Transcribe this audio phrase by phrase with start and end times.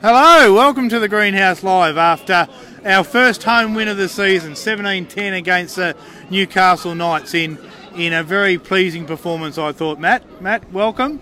[0.00, 2.46] Hello, welcome to the Greenhouse Live after
[2.84, 5.96] our first home win of the season, 17-10 against the
[6.30, 7.58] Newcastle Knights in
[7.96, 9.58] in a very pleasing performance.
[9.58, 10.40] I thought, Matt.
[10.40, 11.20] Matt, welcome.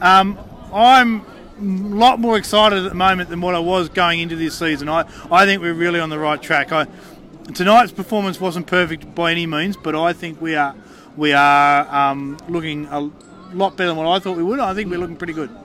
[0.00, 0.36] Um,
[0.72, 4.58] I'm a lot more excited at the moment than what I was going into this
[4.58, 4.88] season.
[4.88, 6.72] I, I think we're really on the right track.
[6.72, 6.88] I,
[7.54, 10.74] tonight's performance wasn't perfect by any means, but I think we are
[11.16, 13.12] we are um, looking a
[13.52, 14.58] lot better than what I thought we would.
[14.58, 15.56] I think we're looking pretty good.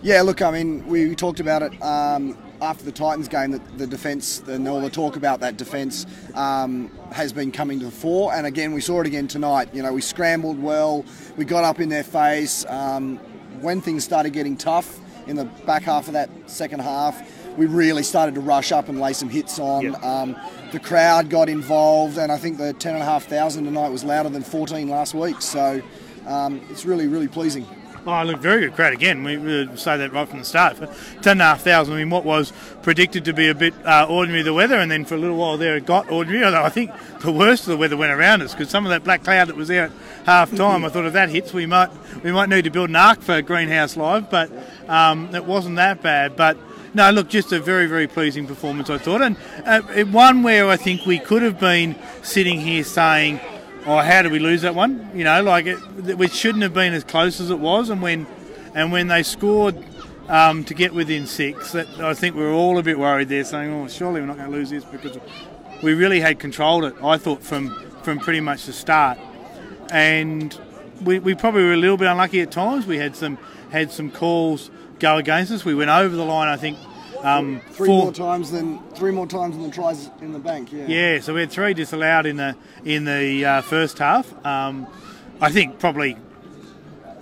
[0.00, 3.86] Yeah, look, I mean, we talked about it um, after the Titans game that the
[3.86, 8.32] defence and all the talk about that defence um, has been coming to the fore.
[8.32, 9.74] And again, we saw it again tonight.
[9.74, 11.04] You know, we scrambled well,
[11.36, 12.64] we got up in their face.
[12.66, 13.16] Um,
[13.60, 17.20] when things started getting tough in the back half of that second half,
[17.56, 19.82] we really started to rush up and lay some hits on.
[19.82, 20.04] Yep.
[20.04, 20.36] Um,
[20.70, 25.12] the crowd got involved, and I think the 10,500 tonight was louder than 14 last
[25.12, 25.42] week.
[25.42, 25.82] So
[26.24, 27.66] um, it's really, really pleasing.
[28.06, 29.22] Oh, look, very good crowd again.
[29.22, 30.76] We we say that right from the start.
[30.76, 30.86] For
[31.22, 32.52] ten and a half thousand, I mean, what was
[32.82, 35.58] predicted to be a bit uh, ordinary the weather, and then for a little while
[35.58, 36.44] there it got ordinary.
[36.44, 39.04] Although I think the worst of the weather went around us because some of that
[39.04, 39.92] black cloud that was there at
[40.26, 41.90] half time, I thought if that hits, we might
[42.22, 44.50] we might need to build an ark for Greenhouse Live, but
[44.88, 46.36] um, it wasn't that bad.
[46.36, 46.56] But
[46.94, 50.76] no, look, just a very, very pleasing performance, I thought, and uh, one where I
[50.76, 53.40] think we could have been sitting here saying,
[53.88, 56.92] "Oh, how did we lose that one?" You know, like it, it shouldn't have been
[56.92, 58.26] as close as it was, and when
[58.74, 59.76] and when they scored
[60.28, 63.44] um, to get within six, that I think we were all a bit worried there,
[63.44, 65.18] saying, "Oh, surely we're not going to lose this," because
[65.82, 66.94] we really had controlled it.
[67.02, 67.70] I thought from
[68.02, 69.18] from pretty much the start,
[69.90, 70.58] and
[71.02, 72.86] we, we probably were a little bit unlucky at times.
[72.86, 73.38] We had some
[73.70, 75.64] had some calls go against us.
[75.64, 76.78] We went over the line, I think.
[77.22, 80.72] Um, Three four- more times than three more times than the tries in the bank.
[80.72, 80.86] Yeah.
[80.86, 82.54] yeah, so we had three disallowed in the
[82.84, 84.32] in the uh, first half.
[84.46, 84.86] Um,
[85.40, 86.16] I think probably,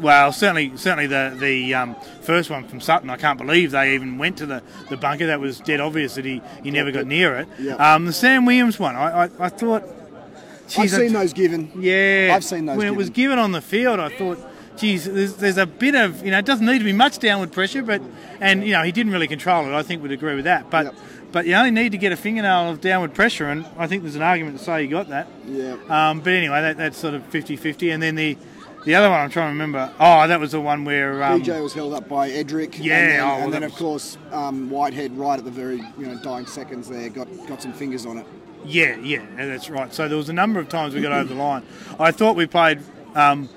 [0.00, 3.08] well, certainly certainly the the um, first one from Sutton.
[3.08, 5.27] I can't believe they even went to the, the bunker.
[5.28, 7.48] That was dead obvious that he, he never got near it.
[7.58, 7.75] Yeah.
[7.77, 9.83] Um, the Sam Williams one, I I, I thought.
[9.83, 11.71] I've geez, I- seen those given.
[11.78, 13.37] yeah, I've seen those When it was given.
[13.37, 14.38] given on the field, I thought,
[14.76, 17.53] geez, there's, there's a bit of you know, it doesn't need to be much downward
[17.53, 18.03] pressure, but
[18.41, 19.72] and you know, he didn't really control it.
[19.75, 20.70] I think we'd agree with that.
[20.70, 20.94] But Yep.
[21.32, 24.16] but you only need to get a fingernail of downward pressure, and I think there's
[24.16, 25.26] an argument to say he got that.
[25.47, 25.76] Yeah.
[25.88, 27.92] Um, but anyway, that, that's sort of 50-50.
[27.94, 28.36] and then the
[28.84, 29.92] the other one I'm trying to remember.
[29.98, 32.78] Oh, that was the one where um, BJ was held up by Edrick.
[32.78, 35.50] Yeah, and then, oh, well, and then of was- course um, Whitehead right at the
[35.50, 38.26] very you know dying seconds there got got some fingers on it.
[38.65, 39.92] Yeah, yeah, that's right.
[39.92, 41.62] So there was a number of times we got over the line.
[41.98, 42.81] I thought we played
[43.16, 43.48] um,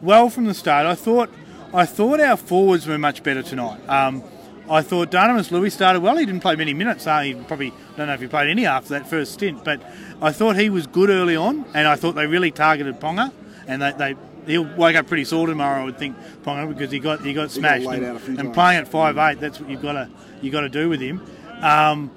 [0.00, 0.86] well from the start.
[0.86, 1.30] I thought
[1.74, 3.80] I thought our forwards were much better tonight.
[3.88, 4.22] Um,
[4.68, 6.16] I thought Dunamis Lui started well.
[6.16, 7.06] He didn't play many minutes.
[7.06, 9.80] Uh, he probably don't know if he played any after that first stint, but
[10.20, 13.32] I thought he was good early on, and I thought they really targeted Ponga,
[13.66, 13.92] and they.
[13.92, 17.32] they He'll wake up pretty sore tomorrow, I would think, Ponga, because he got he
[17.34, 17.84] got smashed.
[17.84, 20.08] laid and out a few and playing at five eight, that's what you've got to
[20.40, 21.20] you got to do with him.
[21.62, 22.12] Um,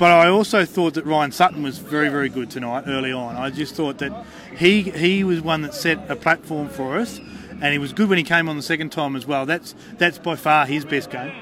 [0.00, 3.36] but I also thought that Ryan Sutton was very, very good tonight early on.
[3.36, 4.24] I just thought that
[4.56, 8.16] he he was one that set a platform for us, and he was good when
[8.16, 9.44] he came on the second time as well.
[9.44, 11.32] That's that's by far his best game.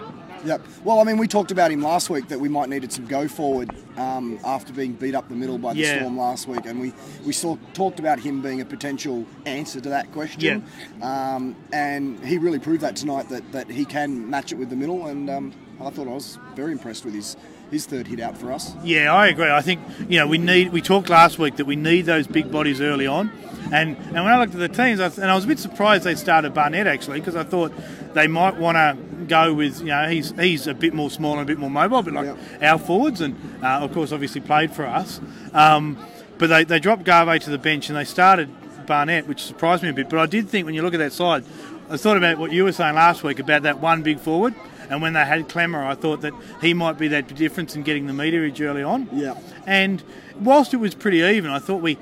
[0.44, 0.66] Yep.
[0.82, 3.28] Well, I mean, we talked about him last week that we might needed some go
[3.28, 5.98] forward um, after being beat up the middle by the Yeah.
[5.98, 6.92] Storm last week, and we
[7.24, 10.64] we saw, talked about him being a potential answer to that question.
[11.00, 14.76] Um, and he really proved that tonight that, that he can match it with the
[14.76, 17.36] middle, and um, I thought I was very impressed with his
[17.70, 18.74] his third hit out for us.
[18.82, 19.50] Yeah, I agree.
[19.50, 20.72] I think you know we need.
[20.72, 23.30] We talked last week that we need those big bodies early on,
[23.72, 26.04] and and when I looked at the teams, I, and I was a bit surprised
[26.04, 27.72] they started Barnett actually because I thought
[28.14, 28.96] they might want to
[29.26, 31.98] go with you know he's he's a bit more small and a bit more mobile,
[31.98, 32.26] a bit like
[32.60, 32.72] Yeah.
[32.72, 35.20] our forwards, and uh, of course obviously played for us.
[35.52, 35.98] Um,
[36.38, 38.48] but they they dropped Garvey to the bench and they started
[38.86, 40.08] Barnett, which surprised me a bit.
[40.08, 41.44] But I did think when you look at that side,
[41.90, 44.54] I thought about what you were saying last week about that one big forward.
[44.90, 48.06] And when they had Klemmer, I thought that he might be that difference in getting
[48.06, 49.08] the meterage early on.
[49.12, 49.38] Yeah.
[49.66, 50.02] And
[50.40, 51.98] whilst it was pretty even, I thought we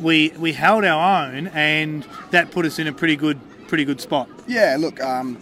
[0.00, 4.00] we we held our own, and that put us in a pretty good pretty good
[4.00, 4.28] spot.
[4.46, 5.38] Yeah, look, um,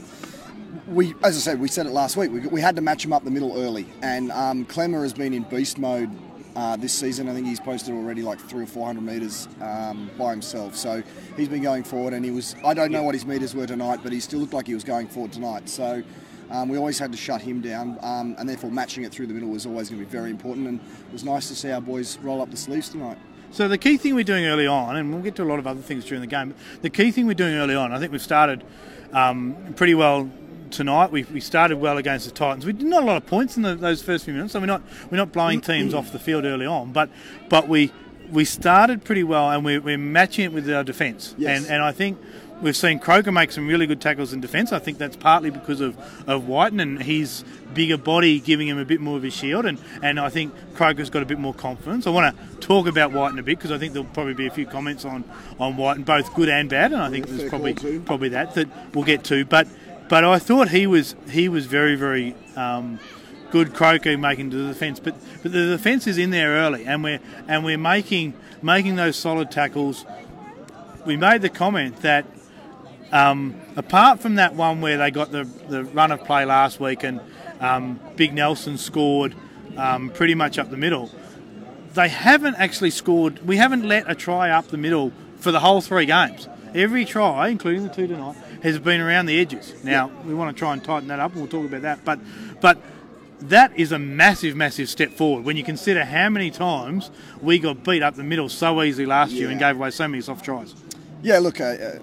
[0.88, 2.32] we as I said, we said it last week.
[2.32, 5.32] We, we had to match him up the middle early, and um, Klemmer has been
[5.32, 6.10] in beast mode
[6.56, 7.28] uh, this season.
[7.28, 10.74] I think he's posted already like three or four hundred meters um, by himself.
[10.74, 11.02] So
[11.36, 12.56] he's been going forward, and he was.
[12.64, 14.84] I don't know what his meters were tonight, but he still looked like he was
[14.84, 15.68] going forward tonight.
[15.68, 16.02] So.
[16.50, 19.34] Um, we always had to shut him down, um, and therefore matching it through the
[19.34, 20.66] middle was always going to be very important.
[20.66, 23.18] And it was nice to see our boys roll up the sleeves tonight.
[23.50, 25.66] So the key thing we're doing early on, and we'll get to a lot of
[25.66, 26.50] other things during the game.
[26.50, 28.62] But the key thing we're doing early on, I think we've started
[29.12, 30.30] um, pretty well
[30.70, 31.10] tonight.
[31.10, 32.66] We, we started well against the Titans.
[32.66, 34.66] We did not a lot of points in the, those first few minutes, so we're
[34.66, 36.92] not we're not blowing teams off the field early on.
[36.92, 37.10] But
[37.48, 37.92] but we
[38.30, 41.34] we started pretty well, and we're, we're matching it with our defence.
[41.38, 41.62] Yes.
[41.62, 42.18] And and I think
[42.60, 44.72] we've seen Croker make some really good tackles in defence.
[44.72, 45.96] I think that's partly because of,
[46.28, 47.44] of Wighton and his
[47.74, 51.10] bigger body giving him a bit more of a shield, and, and I think Croker's
[51.10, 52.06] got a bit more confidence.
[52.06, 54.50] I want to talk about Wighton a bit because I think there'll probably be a
[54.50, 55.24] few comments on
[55.58, 59.04] on Wighton, both good and bad, and I think there's probably probably that that we'll
[59.04, 59.44] get to.
[59.44, 59.68] But
[60.08, 62.34] but I thought he was he was very very.
[62.56, 62.98] Um,
[63.50, 67.18] good Croker making the defence, but but the defence is in there early, and we're
[67.46, 70.04] and we're making making those solid tackles.
[71.06, 72.26] We made the comment that
[73.12, 77.04] um, apart from that one where they got the, the run of play last week
[77.04, 77.20] and
[77.60, 79.34] um, Big Nelson scored
[79.76, 81.10] um, pretty much up the middle,
[81.94, 83.44] they haven't actually scored.
[83.46, 86.48] We haven't let a try up the middle for the whole three games.
[86.74, 89.72] Every try, including the two tonight, has been around the edges.
[89.82, 92.04] Now we want to try and tighten that up, and we'll talk about that.
[92.04, 92.20] But
[92.60, 92.78] but
[93.40, 97.10] that is a massive, massive step forward when you consider how many times
[97.40, 99.40] we got beat up the middle so easily last yeah.
[99.40, 100.74] year and gave away so many soft tries.
[101.22, 101.98] Yeah, look, uh, uh,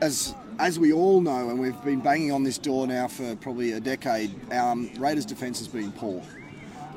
[0.00, 3.72] as as we all know, and we've been banging on this door now for probably
[3.72, 6.22] a decade, um, Raiders' defence has been poor.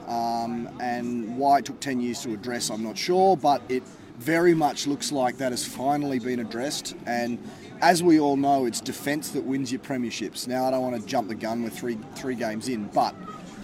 [0.07, 3.83] Um, and why it took 10 years to address, I'm not sure, but it
[4.19, 6.95] very much looks like that has finally been addressed.
[7.06, 7.39] And
[7.81, 10.47] as we all know, it's defence that wins your premierships.
[10.47, 13.15] Now, I don't want to jump the gun with three three games in, but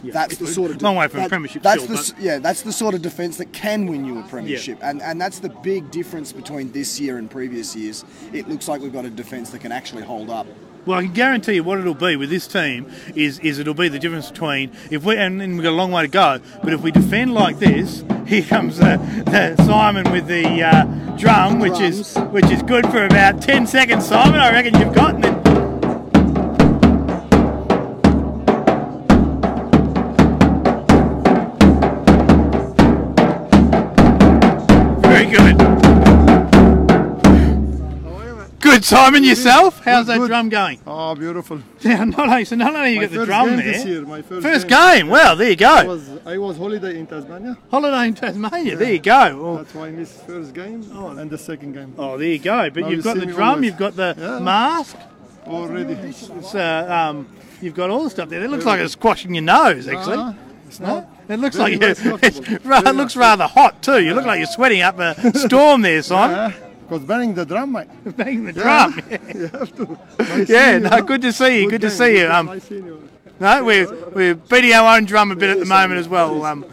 [0.04, 0.12] yeah.
[0.14, 1.64] That's the sort of de- long way from that, premiership.
[1.64, 2.40] That's still, the yeah.
[2.40, 4.90] That's the sort of defence that can win you a premiership, yeah.
[4.90, 8.04] and and that's the big difference between this year and previous years.
[8.34, 10.46] It looks like we've got a defence that can actually hold up.
[10.86, 13.88] Well, I can guarantee you what it'll be with this team is is it'll be
[13.88, 16.74] the difference between if we and, and we've got a long way to go, but
[16.74, 20.84] if we defend like this, here comes uh, Simon with the uh,
[21.18, 24.06] drum, which is which is good for about ten seconds.
[24.06, 25.16] Simon, I reckon you've got.
[25.16, 25.43] And
[38.84, 39.24] Good, Simon.
[39.24, 39.80] Yourself?
[39.80, 40.28] How's good, that good.
[40.28, 40.82] drum going?
[40.86, 41.62] Oh, beautiful.
[41.80, 43.64] Yeah, not only so not only you my got the drum there.
[43.64, 45.06] This year, my first, first game.
[45.06, 45.08] game.
[45.08, 45.70] Well, there you go.
[45.70, 47.58] I was, I was holiday in Tasmania.
[47.72, 48.74] Holiday in Tasmania.
[48.74, 48.76] Yeah.
[48.76, 49.56] There you go.
[49.58, 51.16] That's why I missed first game oh.
[51.16, 51.96] and the second game.
[51.98, 52.70] Oh, there you go.
[52.70, 53.50] But now you've got the drum.
[53.50, 53.66] Always.
[53.66, 54.40] You've got the yeah.
[54.40, 54.98] mask.
[55.48, 55.94] Already.
[55.94, 57.28] It's, uh, um,
[57.62, 58.44] you've got all the stuff there.
[58.44, 60.18] It looks like it's squashing your nose, actually.
[60.18, 60.34] Uh-huh.
[60.68, 61.10] It's not.
[61.30, 64.04] It looks like you, it looks rather hot too.
[64.04, 66.54] You look like you're sweating up a storm there, Simon.
[66.84, 67.88] Because banging the drum, mate.
[68.18, 69.00] banging the drum.
[69.34, 70.46] you have to.
[70.52, 71.70] yeah, no, good to see you.
[71.70, 72.28] Good, good to see you.
[72.28, 72.62] Um,
[73.40, 76.44] no, we're we're beating our own drum a bit at the moment as well.
[76.46, 76.66] Um,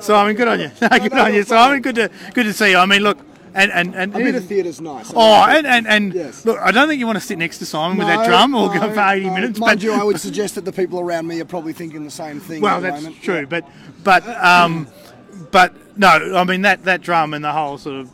[0.00, 0.70] Simon, good on you.
[0.80, 1.80] good on you, Simon.
[1.80, 2.78] Good to good to see you.
[2.78, 3.18] I mean, look.
[3.54, 5.10] And, and, and a bit of theatre's nice.
[5.16, 6.44] Oh, and, and, and yes.
[6.44, 8.54] look, I don't think you want to sit next to Simon no, with that drum
[8.54, 9.34] or no, go for 80 no.
[9.34, 9.58] minutes.
[9.58, 12.10] Mind but, you, I would suggest that the people around me are probably thinking the
[12.10, 12.60] same thing.
[12.60, 13.22] Well, that's moment.
[13.22, 13.44] true, yeah.
[13.46, 13.68] but
[14.04, 14.86] but um,
[15.50, 18.10] but no, I mean that that drum and the whole sort of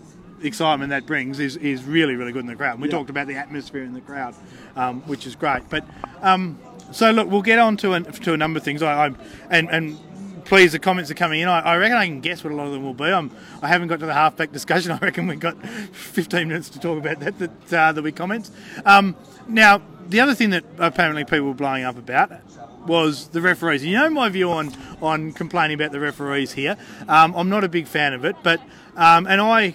[0.49, 2.81] excitement that brings is, is really, really good in the crowd.
[2.81, 4.35] we talked about the atmosphere in the crowd,
[4.77, 5.69] um, which is great.
[5.69, 5.87] But
[6.23, 6.59] um,
[6.93, 8.83] so look, we'll get on to a, to a number of things.
[8.83, 9.15] I, I
[9.51, 9.99] and and
[10.45, 11.49] please, the comments are coming in.
[11.49, 13.05] I, I, reckon I can guess what a lot of them will be.
[13.05, 13.31] I'm,
[13.63, 14.93] I haven't got to the halfback discussion.
[14.93, 17.39] I reckon we've got 15 minutes to talk about that.
[17.39, 18.51] That uh, there'll be comments.
[18.85, 19.17] Um,
[19.49, 22.33] now, the other thing that apparently people were blowing up about
[22.87, 23.85] was the referees.
[23.85, 26.77] You know my view on on complaining about the referees here.
[27.09, 28.61] Um, I'm not a big fan of it, but
[28.97, 29.75] um, and I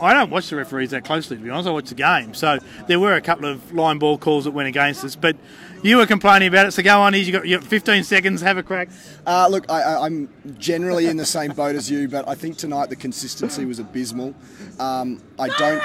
[0.00, 1.68] I don't watch the referees that closely, to be honest.
[1.68, 2.34] I watch the game.
[2.34, 5.36] So there were a couple of line ball calls that went against us, but
[5.82, 6.72] you were complaining about it.
[6.72, 8.88] So go on, you got, you got 15 seconds, have a crack.
[9.26, 10.28] Uh, look, I, am
[10.58, 14.34] generally in the same boat as you, but I think tonight the consistency was abysmal.
[14.78, 15.82] Um, I don't.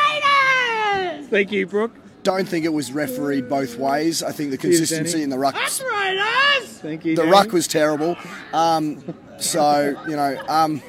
[1.30, 1.94] Thank you, Brooke.
[2.24, 4.22] Don't think it was refereed both ways.
[4.22, 5.56] I think the consistency in the ruck.
[5.56, 7.16] That's right, Thank you.
[7.16, 7.32] The Danny.
[7.32, 8.16] ruck was terrible.
[8.54, 9.04] Um,
[9.40, 10.42] so you know.
[10.48, 10.82] Um,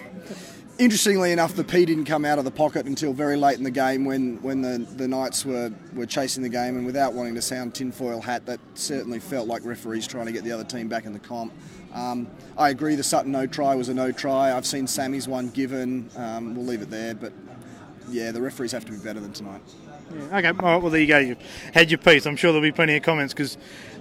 [0.79, 3.71] interestingly enough, the P didn't come out of the pocket until very late in the
[3.71, 6.77] game when, when the, the Knights were, were chasing the game.
[6.77, 10.45] And without wanting to sound tinfoil hat, that certainly felt like referees trying to get
[10.45, 11.53] the other team back in the comp.
[11.95, 12.27] Um,
[12.57, 14.57] I agree the Sutton no try was a no try.
[14.57, 16.09] I've seen Sammy's one given.
[16.17, 17.15] Um, we'll leave it there.
[17.15, 17.33] But
[18.09, 19.61] yeah, the referees have to be better than tonight.
[20.15, 21.19] Yeah, okay, all right, well, there you go.
[21.19, 21.39] You've
[21.73, 22.27] had your piece.
[22.27, 23.57] I'm sure there'll be plenty of comments because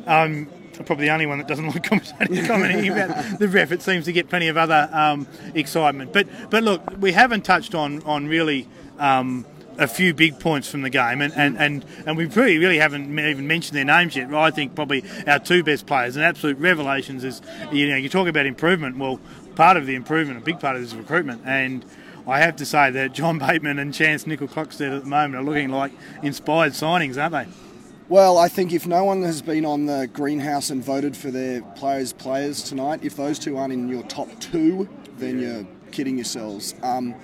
[0.08, 3.72] um, probably the only one that doesn't like commentating, commenting about the ref.
[3.72, 6.14] It seems to get plenty of other um, excitement.
[6.14, 8.68] But but look, we haven't touched on on really.
[9.00, 9.46] Um,
[9.78, 13.18] a few big points from the game, and, and, and, and we really, really haven't
[13.18, 14.32] even mentioned their names yet.
[14.32, 18.28] I think probably our two best players and absolute revelations is, you know, you talk
[18.28, 18.98] about improvement.
[18.98, 19.20] Well,
[19.56, 21.84] part of the improvement, a big part of this is recruitment, and
[22.28, 25.70] I have to say that John Bateman and Charnze Nicoll-Klokstad at the moment are looking
[25.70, 27.71] like inspired signings, aren't they?
[28.12, 31.62] Well, I think if no one has been on the greenhouse and voted for their
[31.62, 36.76] players' players tonight, if those two aren't in your top two, then you're kidding yourselves.
[36.84, 37.16] Um,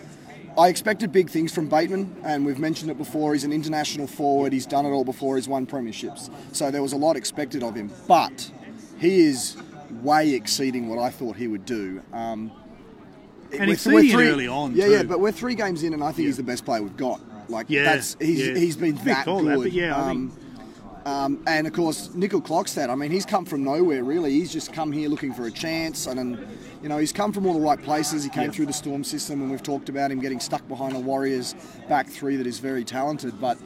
[0.57, 3.33] I expected big things from Bateman, and we've mentioned it before.
[3.33, 4.53] He's an international forward.
[4.53, 5.35] He's done it all before.
[5.35, 7.91] He's won premierships, so there was a lot expected of him.
[8.07, 8.49] But
[8.97, 9.57] he is
[10.01, 12.01] way exceeding what I thought he would do.
[12.13, 12.49] Um,
[13.51, 14.91] And we're- exceeding it early on, Yeah, too.
[14.91, 17.19] yeah, but we're three games in, and I think he's the best player we've got.
[17.49, 18.55] Like Yeah, that's he's yeah.
[18.55, 19.45] he's been that good.
[19.47, 20.31] that, but yeah, I um,
[21.07, 22.89] um, and of course, Nicoll-Klokstad.
[22.89, 24.03] I mean, he's come from nowhere.
[24.03, 26.47] Really, he's just come here looking for a chance, and, and
[26.83, 28.23] you know, he's come from all the right places.
[28.25, 28.51] He came Yeah.
[28.51, 31.55] through the Storm system, and we've talked about him getting stuck behind a Warriors
[31.87, 33.39] back three that is very talented.
[33.39, 33.57] But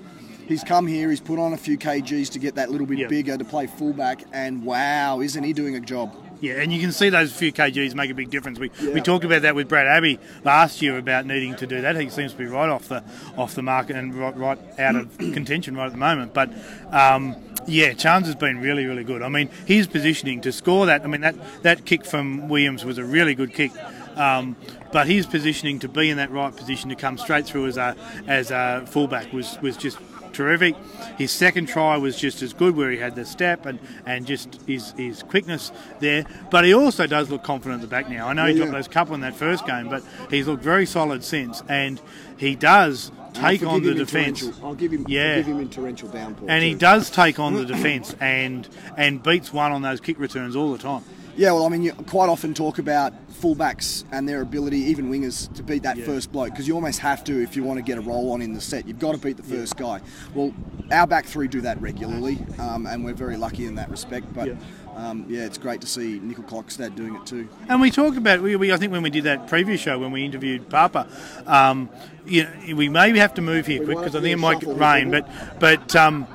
[0.47, 1.09] he's come here.
[1.09, 3.07] He's put on a few kgs to get that little bit Yeah.
[3.07, 6.13] bigger to play fullback, and wow, isn't he doing a job?
[6.41, 8.57] Yeah, and you can see those few kgs make a big difference.
[8.57, 8.93] We, Yeah.
[8.93, 11.95] we talked about that with Brad Abbey last year about needing to do that.
[11.95, 13.03] He seems to be right off the
[13.37, 16.33] off the market and right, right out of contention right at the moment.
[16.33, 16.49] But
[16.91, 17.35] um,
[17.67, 19.21] yeah, Charnze has been really really good.
[19.21, 21.03] I mean, his positioning to score that.
[21.03, 23.71] I mean that that kick from Williams was a really good kick.
[24.15, 24.57] Um,
[24.91, 27.95] but his positioning to be in that right position to come straight through as a
[28.27, 29.97] as a fullback was was just
[30.41, 30.75] terrific.
[31.17, 34.59] His second try was just as good, where he had the step and, and just
[34.67, 36.25] his, his quickness there.
[36.49, 38.27] But he also does look confident at the back now.
[38.27, 38.77] I know he Yeah, dropped yeah.
[38.79, 42.01] those couple in that first game, but he's looked very solid since, and
[42.37, 44.43] he does take on the defence.
[44.63, 45.35] I'll give him, Yeah.
[45.35, 46.49] forgive him in torrential downpour.
[46.49, 48.67] And he does take on the defence and
[48.97, 51.03] and beats one on those kick returns all the time.
[51.37, 55.51] Yeah, well, I mean, you quite often talk about fullbacks and their ability, even wingers,
[55.55, 57.97] to beat that first bloke because you almost have to if you want to get
[57.97, 58.87] a roll on in the set.
[58.87, 60.01] You've got to beat the first guy.
[60.33, 60.53] Well,
[60.91, 64.31] our back three do that regularly, um, and we're very lucky in that respect.
[64.33, 64.55] But Yeah.
[64.95, 67.47] um, yeah, it's great to see Nicoll-Klokstad doing it too.
[67.69, 70.11] And we talked about we, we I think when we did that preview show when
[70.11, 71.07] we interviewed Papa,
[71.47, 71.89] um,
[72.25, 74.61] you know, we maybe have to move here We quick because I think it might
[74.63, 75.09] rain.
[75.11, 75.27] But
[75.59, 76.27] but um,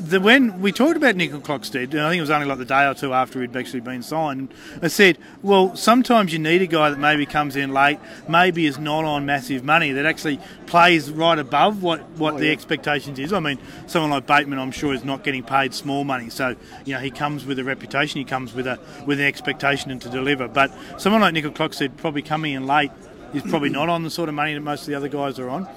[0.00, 2.86] the when we talked about Nicoll-Klokstad, and I think it was only like the day
[2.86, 4.52] or two after he'd actually been signed.
[4.82, 8.78] I said, well, sometimes you need a guy that maybe comes in late, maybe is
[8.78, 12.52] not on massive money, that actually plays right above what what Oh, the yeah.
[12.52, 13.32] expectations is.
[13.32, 16.94] I mean, someone like Bateman, I'm sure, is not getting paid small money, so you
[16.94, 20.08] know he comes with a reputation, he comes with a with an expectation and to
[20.08, 20.48] deliver.
[20.48, 22.90] But someone like Nicoll-Klokstad, probably coming in late,
[23.34, 25.48] is probably not on the sort of money that most of the other guys are
[25.48, 25.68] on.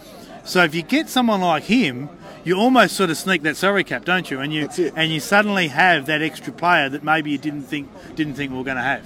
[0.45, 2.09] So if you get someone like him,
[2.43, 4.39] you almost sort of sneak that salary cap, don't you?
[4.39, 8.35] And you and you suddenly have that extra player that maybe you didn't think didn't
[8.35, 9.05] think we were going to have.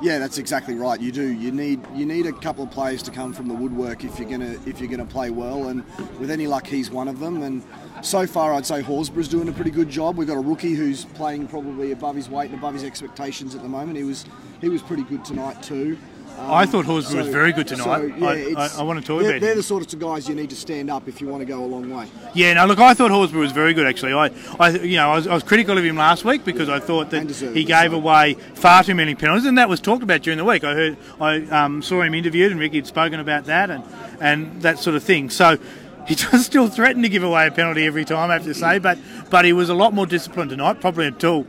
[0.00, 1.00] Yeah, that's exactly right.
[1.00, 1.26] You do.
[1.26, 4.30] You need you need a couple of players to come from the woodwork if you're
[4.30, 5.68] gonna if you're gonna play well.
[5.68, 5.84] And
[6.20, 7.42] with any luck, he's one of them.
[7.42, 7.64] And
[8.02, 10.16] so far, I'd say Horsburgh's doing a pretty good job.
[10.16, 13.62] We've got a rookie who's playing probably above his weight and above his expectations at
[13.62, 13.98] the moment.
[13.98, 14.24] He was
[14.60, 15.98] he was pretty good tonight too.
[16.38, 17.84] Um, I thought Horsburgh was very good tonight.
[17.84, 19.56] so, yeah, I- I- I wanna talk they're, about They're him.
[19.56, 21.66] the sorts of guys you need to stand up if you want to go a
[21.66, 22.06] long way.
[22.34, 24.12] Yeah, no, look, I thought Horsburgh was very good actually.
[24.12, 24.30] I,
[24.60, 27.10] I you know, I was, I was critical of him last week because I thought
[27.10, 27.96] that he gave so.
[27.96, 30.64] away far too many penalties, and that was talked about during the week.
[30.64, 33.82] I heard, I um, saw him interviewed, and Ricky had spoken about that and
[34.20, 35.30] and that sort of thing.
[35.30, 35.58] So.
[36.06, 38.78] He does still threaten to give away a penalty every time, I have to say,
[38.78, 38.96] but
[39.28, 41.46] but he was a lot more disciplined tonight, probably until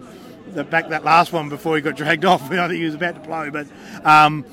[0.50, 2.52] back that last one before he got dragged off.
[2.52, 3.68] I think he was about to blow, but
[4.04, 4.46] um,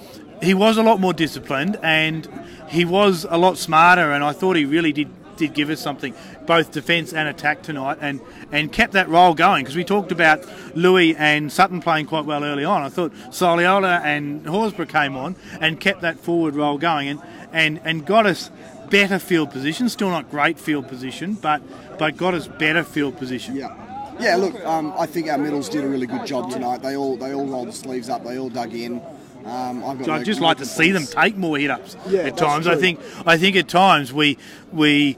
[0.42, 2.28] he was a lot more disciplined and
[2.68, 4.12] he was a lot smarter.
[4.12, 6.14] And I thought he really did did give us something,
[6.46, 8.20] both defence and attack tonight, and
[8.52, 12.44] and kept that role going because we talked about Lui and Sutton playing quite well
[12.44, 12.82] early on.
[12.82, 17.20] I thought Soliola and Horsburgh came on and kept that forward role going and
[17.52, 18.50] and and got us
[18.90, 19.88] better field position.
[19.88, 21.62] Still not great field position, but
[21.98, 23.56] but got us better field position.
[23.56, 23.74] Yeah.
[24.18, 26.82] Yeah, look, um, I think our middles did a really good job tonight.
[26.82, 28.24] They all they all rolled the sleeves up.
[28.24, 29.00] They all dug in.
[29.44, 31.96] Um, I've got So no- I'd just like to see them take more hit ups
[32.08, 32.66] Yeah, at that's times.
[32.66, 34.38] I think I think at times we
[34.72, 35.16] we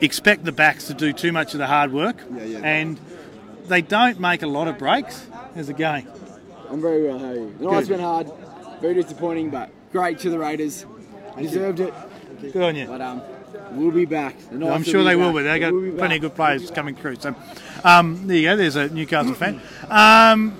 [0.00, 2.58] expect the backs to do too much of the hard work, Yeah, yeah.
[2.58, 2.98] and
[3.68, 6.06] they don't make a lot of breaks as a game.
[6.70, 7.54] I'm very well, how are you?
[7.58, 8.30] The night's been hard,
[8.80, 10.86] very disappointing, but great to the Raiders.
[11.36, 11.92] I deserved it,
[12.40, 12.86] Good on you.
[12.86, 13.20] but um,
[13.72, 14.36] we'll be back.
[14.50, 15.42] The I'm sure they will be.
[15.42, 17.16] They got We'll be plenty of good players coming through.
[17.16, 17.34] So
[17.84, 18.56] um, there you go.
[18.56, 19.60] There's a Newcastle fan.
[19.88, 20.56] Um,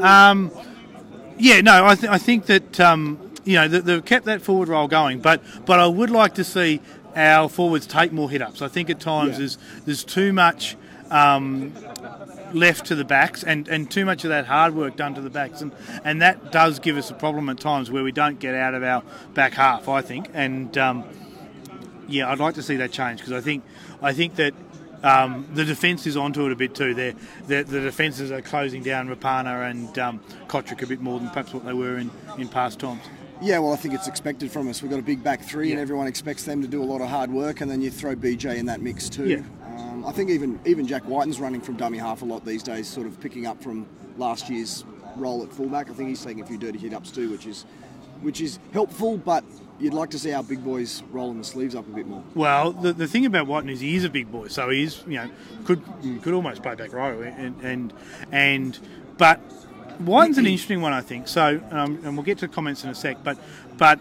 [0.00, 0.50] um,
[1.38, 4.88] yeah, no, I, th- I think that um, you know they've kept that forward role
[4.88, 6.80] going, but but I would like to see
[7.14, 8.62] our forwards take more hit ups.
[8.62, 9.38] I think at times Yeah.
[9.38, 10.76] there's there's too much.
[11.10, 11.72] Um,
[12.56, 15.30] left to the backs and, and too much of that hard work done to the
[15.30, 15.72] backs and,
[16.04, 18.82] and that does give us a problem at times where we don't get out of
[18.82, 19.02] our
[19.34, 21.04] back half I think and um,
[22.08, 23.64] yeah, I'd like to see that change because I think
[24.02, 24.54] I think that
[25.02, 26.94] um, the defence is onto it a bit too.
[26.94, 27.14] They're,
[27.46, 31.52] they're, the defences are closing down Rapana and um, Cotric a bit more than perhaps
[31.52, 33.02] what they were in, in past times.
[33.42, 34.80] Yeah, well, I think it's expected from us.
[34.80, 37.08] We've got a big back three, and everyone expects them to do a lot of
[37.08, 39.28] hard work, and then you throw BJ in that mix too.
[39.28, 39.42] Yeah.
[39.76, 42.88] Um, I think even even Jack Wighton's running from dummy half a lot these days,
[42.88, 44.84] sort of picking up from last year's
[45.16, 45.90] role at fullback.
[45.90, 47.64] I think he's taking a few dirty hit ups too, which is
[48.22, 49.44] which is helpful, but
[49.78, 52.24] you'd like to see our big boys rolling the sleeves up a bit more.
[52.34, 55.16] Well, the, the thing about Wighton is he is a big boy, so he's you
[55.16, 55.30] know
[55.64, 55.82] could
[56.22, 57.92] could almost play back row and and
[58.32, 58.78] and
[59.18, 59.40] but
[60.00, 61.28] Wighton's an interesting one, I think.
[61.28, 63.38] So um, and we'll get to comments in a sec, but
[63.76, 63.98] but.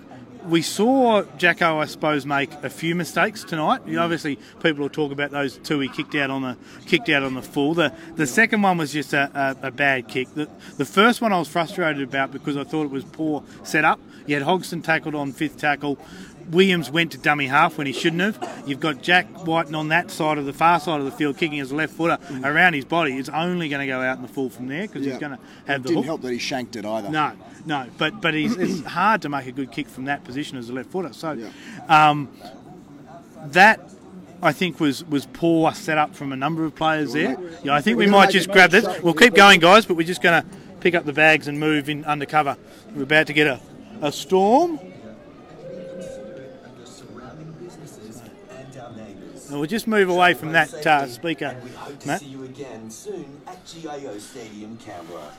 [0.48, 3.82] We saw Jacko, I suppose, make a few mistakes tonight.
[3.88, 7.10] You know, obviously, people will talk about those two he kicked out on the kicked
[7.10, 7.74] out on the full.
[7.74, 10.34] The the second one was just a, a, a bad kick.
[10.36, 10.48] The,
[10.78, 14.00] the first one I was frustrated about because I thought it was poor setup.
[14.28, 15.98] You had Hodgson tackled on fifth tackle.
[16.52, 18.64] Williams went to dummy half when he shouldn't have.
[18.68, 21.58] You've got Jack Wighton on that side of the far side of the field kicking
[21.58, 23.18] his left footer around his body.
[23.18, 25.40] It's only going to go out in the full from there because he's going to
[25.66, 26.06] have the Didn't hook.
[26.06, 27.10] help that he shanked it either.
[27.10, 27.32] No,
[27.66, 30.70] no, but but he's, it's hard to make a good kick from that position as
[30.70, 31.14] a left footer.
[31.14, 31.50] So Yeah.
[31.88, 32.30] um,
[33.48, 33.80] that
[34.42, 37.38] I think was was poor setup from a number of players there.
[37.64, 38.86] Yeah, I think we We're gonna might just grab this.
[39.02, 40.48] We'll keep going, guys, but we're just going to
[40.82, 42.58] pick up the bags and move in undercover.
[42.96, 43.60] We're about to get a,
[44.02, 44.80] a storm.
[49.56, 52.20] And we'll just move away from that uh, speaker, We hope to Matt.
[52.20, 55.32] see you again soon at GIO Stadium, Canberra.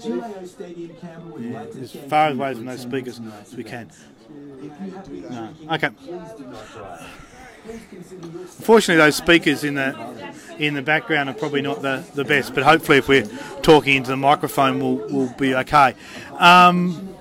[0.00, 3.64] GIO Stadium, Canberra would like to As far away for from those speakers as we
[3.64, 3.90] can.
[3.90, 3.92] event.
[4.62, 5.74] If you have been No.
[5.74, 5.88] Okay.
[5.88, 6.08] please
[6.38, 7.32] do not drive.
[7.64, 10.24] Please consider your Fortunately, those speakers in the
[10.60, 13.26] in the background are probably not the, the best, but hopefully, if we're
[13.62, 15.94] talking into the microphone, we'll, we'll be okay.
[16.38, 17.12] Um,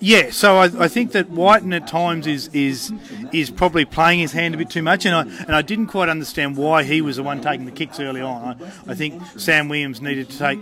[0.00, 2.92] yeah, so I, I think that Wighton at times is is
[3.32, 6.08] is probably playing his hand a bit too much, and I and I didn't quite
[6.08, 8.62] understand why he was the one taking the kicks early on.
[8.62, 10.60] I, I think Sam Williams needed to take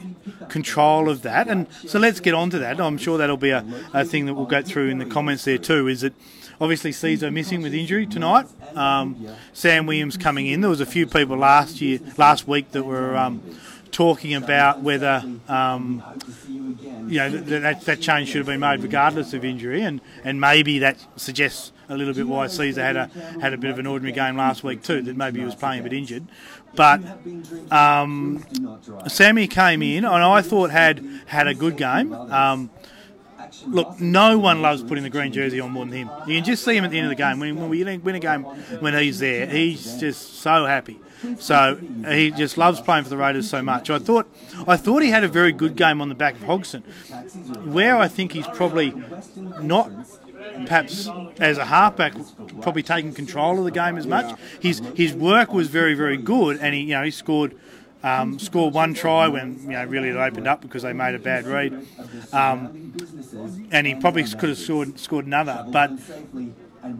[0.48, 2.80] control of that, and so let's get on to that.
[2.80, 5.58] I'm sure that'll be a, a thing that we'll go through in the comments there
[5.58, 5.86] too.
[5.86, 6.14] Is that
[6.58, 8.46] obviously Sezer missing with injury tonight?
[8.74, 10.62] Um, Sam Williams coming in.
[10.62, 13.16] There was a few people last year, last week that were.
[13.16, 13.42] Um,
[13.96, 16.02] Talking about whether um,
[16.46, 20.38] you know, th- that, that change should have been made regardless of injury, and, and
[20.38, 23.06] maybe that suggests a little bit why Sezer had a
[23.40, 25.00] had a bit of an ordinary game last week too.
[25.00, 26.26] That maybe he was playing a bit injured,
[26.74, 27.00] but
[27.72, 28.44] um,
[29.08, 32.12] Sammy came in and I thought had had a good game.
[32.12, 32.68] Um,
[33.66, 36.10] Look, no one loves putting the green jersey on more than him.
[36.26, 37.40] You can just see him at the end of the game.
[37.40, 40.98] When, when we win a game, when he's there, he's just so happy.
[41.38, 41.76] So
[42.08, 43.90] he just loves playing for the Raiders so much.
[43.90, 44.28] I thought,
[44.66, 46.82] I thought he had a very good game on the back of Hodgson.
[47.64, 48.94] Where I think he's probably
[49.60, 49.90] not,
[50.66, 52.14] perhaps as a halfback,
[52.60, 54.38] probably taking control of the game as much.
[54.60, 57.56] His his work was very very good, and he you know he scored.
[58.02, 61.18] Um, scored one try when you know really it opened up because they made a
[61.18, 61.72] bad read,
[62.32, 62.94] um,
[63.72, 65.66] and he probably could have scored scored another.
[65.68, 65.92] But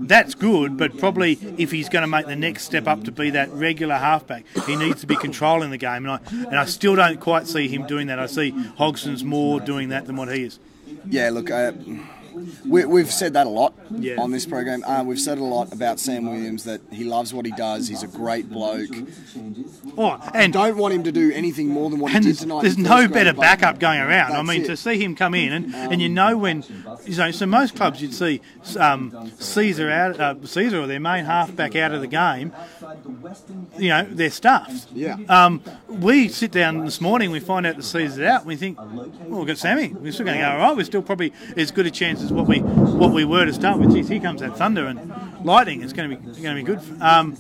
[0.01, 0.77] that's good.
[0.77, 3.97] But probably if he's going to make the next step up to be that regular
[3.97, 6.07] halfback, he needs to be controlling the game.
[6.07, 8.19] And I and I still don't quite see him doing that.
[8.19, 10.59] I see Hodgson's more doing that than what he is.
[11.09, 11.73] Yeah, look, uh,
[12.65, 14.17] we, we've said that a lot Yeah.
[14.21, 14.83] on this program.
[14.85, 17.89] Uh, we've said a lot about Sam Williams that he loves what he does.
[17.89, 18.91] He's a great bloke.
[19.99, 22.63] Oh, and Don't want him to do anything more than what he did tonight.
[22.63, 24.33] there's no better backup going around.
[24.33, 24.67] I mean, it.
[24.67, 26.65] to see him come in and, and you know when
[27.05, 28.41] you know, so most clubs you'd see
[28.79, 32.53] um, Sezer out, uh, Sezer or their main halfback out of the game.
[33.79, 34.89] You know they're stuffed.
[34.93, 35.17] Yeah.
[35.29, 38.79] Um, we sit down this morning, we find out that Sezer's out, and we think,
[38.79, 39.89] well, we've got Sammy.
[39.89, 40.77] We're still going to go all right.
[40.77, 43.79] We're still probably as good a chance as what we what we were to start
[43.79, 43.93] with.
[43.93, 45.13] Geez, here comes that thunder and
[45.45, 45.83] lightning.
[45.83, 46.81] It's going to be going to be good.
[47.01, 47.37] Um,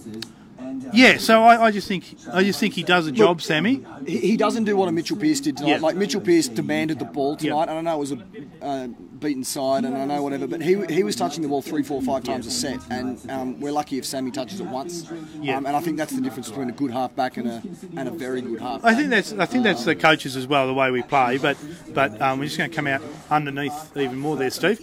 [0.92, 3.84] yeah, so I, I just think I just think he does a job, Sammy.
[4.06, 5.70] he, he doesn't do what a Mitchell Pearce did tonight.
[5.70, 5.78] Yeah.
[5.78, 8.24] Like Mitchell Pearce demanded the ball tonight, and I know it was a
[8.62, 11.82] uh, beaten side, and I know whatever, but he he was touching the ball three,
[11.82, 15.10] four, five times a set, and um, we're lucky if Sammy touches it once.
[15.40, 15.56] Yeah.
[15.56, 17.62] Um, and I think that's the difference between a good halfback and a
[17.96, 18.84] and a very good half.
[18.84, 21.38] I think that's I think that's the coaches as well, the way we play.
[21.38, 21.56] But
[21.94, 24.80] but um, we're just going to come out underneath even more there, Steve.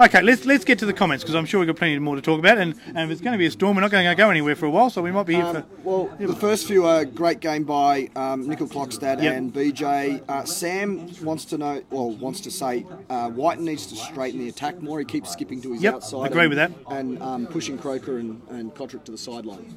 [0.00, 2.22] Okay, let's let's get to the comments because I'm sure we've got plenty more to
[2.22, 2.58] talk about.
[2.58, 4.56] And, and if it's going to be a storm, we're not going to go anywhere
[4.56, 5.66] for a while, so we might be here Um, for.
[5.84, 9.34] well, the first few are great game by um, Nicoll-Klokstad Yep.
[9.36, 10.20] and BJ.
[10.28, 14.48] Uh, Sam wants to know, well, wants to say, uh, Wighton needs to straighten the
[14.48, 14.98] attack more.
[14.98, 16.26] He keeps skipping to his Yep, outside.
[16.30, 16.72] agree and, with that.
[16.90, 19.72] And um, pushing Croker and, and Cotric to the sideline.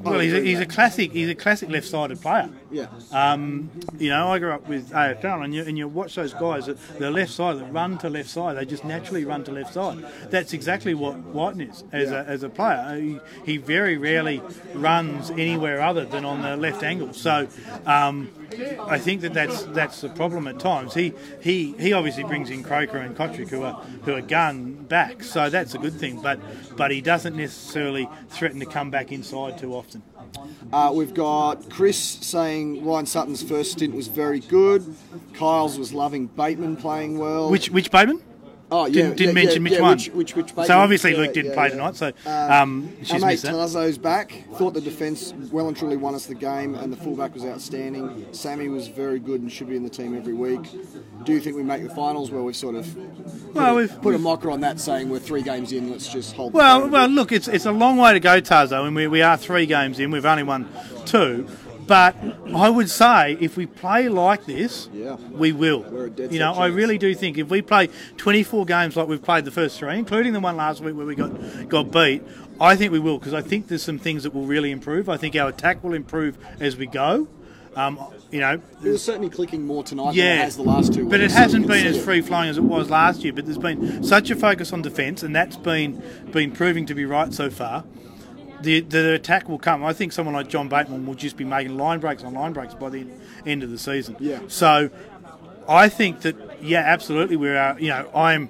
[0.00, 2.48] Well, he's a, he's a classic he's a classic left-sided player.
[2.70, 2.86] Yeah.
[3.12, 6.66] Um, you know, I grew up with AFL, and you, and you watch those guys
[6.66, 8.56] that the left side that run to left side.
[8.56, 10.04] They just naturally run to left side.
[10.30, 12.22] That's exactly what Wighton is as, Yeah.
[12.22, 13.00] a, as a player.
[13.00, 13.20] He,
[13.52, 14.42] he very rarely
[14.74, 17.12] runs anywhere other than on the left angle.
[17.12, 17.48] So
[17.86, 18.30] um,
[18.88, 20.94] I think that that's that's the problem at times.
[20.94, 25.30] He he he obviously brings in Croker and Cotric who are who are gun backs,
[25.30, 26.20] so that's a good thing.
[26.20, 26.40] But
[26.76, 30.02] but he doesn't necessarily threaten to come back inside too often.
[30.72, 34.84] Uh, we've got Chris saying Ryan Sutton's first stint was very good.
[35.34, 37.50] Kyle's was loving Bateman playing well.
[37.50, 38.22] Which which Bateman?
[38.70, 39.96] Oh yeah, Didn't, didn't yeah, mention yeah, which one.
[39.96, 41.96] Which, which, which so obviously Luke didn't play tonight.
[41.96, 43.38] So um, Our she's mate.
[43.38, 44.44] Tazo's back.
[44.54, 48.26] Thought the defence well and truly won us the game, and the fullback was outstanding.
[48.32, 50.62] Sammy was very good and should be in the team every week.
[51.24, 52.30] Do you think we make the finals?
[52.30, 55.72] Well, we've sort of Well, we've put a mocker on that, saying we're three games
[55.72, 55.90] in.
[55.90, 56.52] Let's just hold.
[56.52, 59.36] Well, well, look, it's it's a long way to go, Tazo, and we, we are
[59.36, 60.10] three games in.
[60.10, 60.68] We've only won
[61.04, 61.48] two,
[61.86, 62.16] but
[62.54, 65.16] I would say if we play like this, Yeah.
[65.30, 65.80] we will.
[65.80, 69.08] We're a dead you know, I really do think if we play 24 games like
[69.08, 72.22] we've played the first three, including the one last week where we got got beat,
[72.60, 75.08] I think we will because I think there's some things that will really improve.
[75.08, 77.28] I think our attack will improve as we go.
[77.76, 80.94] Um, you know, it was certainly clicking more tonight than yeah, it has the last
[80.94, 81.06] two.
[81.08, 83.34] But it hasn't can been as free flowing as it was last year.
[83.34, 87.04] But there's been such a focus on defence, and that's been been proving to be
[87.04, 87.84] right so far.
[88.66, 89.84] The, the attack will come.
[89.84, 92.74] I think someone like John Bateman will just be making line breaks on line breaks
[92.74, 93.06] by the
[93.46, 94.16] end of the season.
[94.18, 94.40] Yeah.
[94.48, 94.90] So
[95.68, 97.36] I think that yeah, absolutely.
[97.36, 97.78] We are.
[97.78, 98.48] You know, I'm.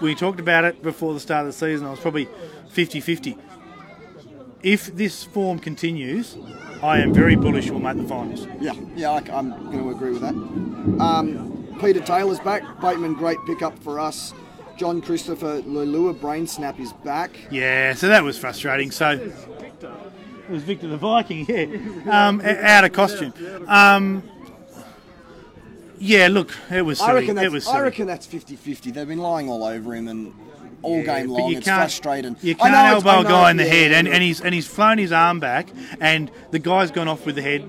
[0.00, 1.86] We talked about it before the start of the season.
[1.86, 2.26] I was probably
[2.74, 3.38] 50-50.
[4.64, 6.36] If this form continues,
[6.82, 8.48] I am very bullish we'll make the finals.
[8.60, 10.34] Yeah, yeah, I, I'm going to agree with that.
[11.00, 12.62] Um, Peter Taylor's back.
[12.80, 14.34] Bateman, great pickup for us.
[14.76, 17.30] John Christopher Lulua Brain Snap is back.
[17.50, 18.90] Yeah, so that was frustrating.
[18.90, 21.66] So it was Victor the Viking, yeah,
[22.28, 23.32] um, out of costume.
[23.66, 24.22] Um,
[25.98, 27.10] yeah, look, it was silly.
[27.10, 28.92] I reckon that's, it was I reckon that's 50-50.
[28.92, 30.34] They've been lying all over him and
[30.82, 31.50] all game long.
[31.50, 32.36] you It's can't, frustrating.
[32.42, 34.40] You can't know elbow I a know, guy in the yeah, head, and, and he's
[34.40, 35.68] and he's flown his arm back,
[36.00, 37.68] and the guy's gone off with the head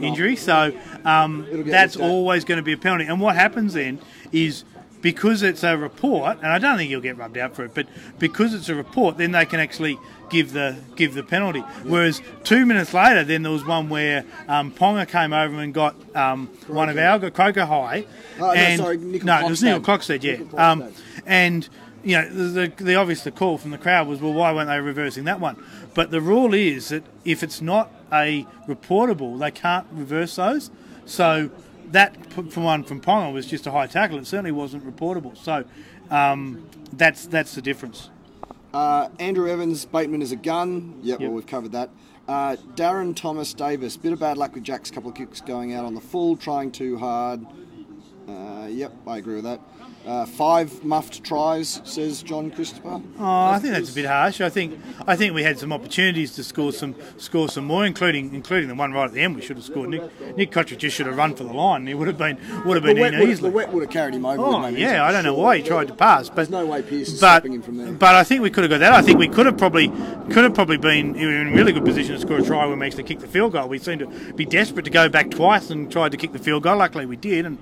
[0.00, 0.36] injury.
[0.36, 0.72] So
[1.04, 3.06] um, that's always going to be a penalty.
[3.06, 3.98] And what happens then
[4.30, 4.64] is
[5.02, 7.86] because it's a report, and I don't think he'll get rubbed out for it, but
[8.18, 9.98] because it's a report, then they can actually
[10.30, 11.60] give the give the penalty.
[11.84, 15.96] Whereas two minutes later, then there was one where um, Ponga came over and got
[16.16, 18.06] um, one of our Croker High,
[18.40, 19.82] Oh, no, sorry, Nickel no, it was Klokstad.
[19.82, 20.70] Cockstead, yeah.
[20.70, 20.92] Um,
[21.26, 21.68] and
[22.04, 24.68] you know, the, the, the obvious the call from the crowd was, well, why weren't
[24.68, 25.62] they reversing that one?
[25.94, 30.70] But the rule is that if it's not a reportable, they can't reverse those.
[31.04, 31.50] So
[31.92, 34.18] that from one from Ponga was just a high tackle.
[34.18, 35.36] It certainly wasn't reportable.
[35.36, 35.64] So
[36.10, 38.10] um, that's that's the difference.
[38.74, 40.98] Uh, Andrew Evans, Bateman is a gun.
[41.02, 41.28] Yep, Yep.
[41.28, 41.90] well, we've covered that.
[42.26, 45.84] Uh, Darren Thomas Davis, bit of bad luck with Jack's couple of kicks going out
[45.84, 47.44] on the full, trying too hard.
[48.28, 49.60] Uh, yep, I agree with that.
[50.04, 53.00] Uh, five muffed tries, says John Christopher.
[53.20, 54.40] Oh, I think that's a bit harsh.
[54.40, 58.34] I think I think we had some opportunities to score some score some more, including
[58.34, 59.36] including the one right at the end.
[59.36, 59.90] We should have scored.
[59.90, 61.86] Nick Nick Cotric just should have run for the line.
[61.86, 63.50] He would have been would have The been wet, would, easily.
[63.50, 64.42] the wet would have carried him over.
[64.42, 67.08] Oh yeah, I don't know why he tried to pass, but There's no way Pearce
[67.12, 67.92] is but, him from there.
[67.92, 68.92] But I think we could have got that.
[68.92, 69.86] I think we could have probably
[70.30, 73.04] could have probably been in really good position to score a try when we actually
[73.04, 73.68] kicked the field goal.
[73.68, 76.64] We seemed to be desperate to go back twice and tried to kick the field
[76.64, 76.76] goal.
[76.78, 77.58] Luckily, we did, and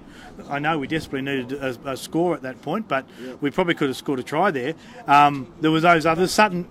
[0.48, 3.06] I know we desperately needed a, a score at that point, but
[3.40, 4.74] we probably could have scored a try there.
[5.06, 6.32] Um, there was those others.
[6.32, 6.66] Sutton.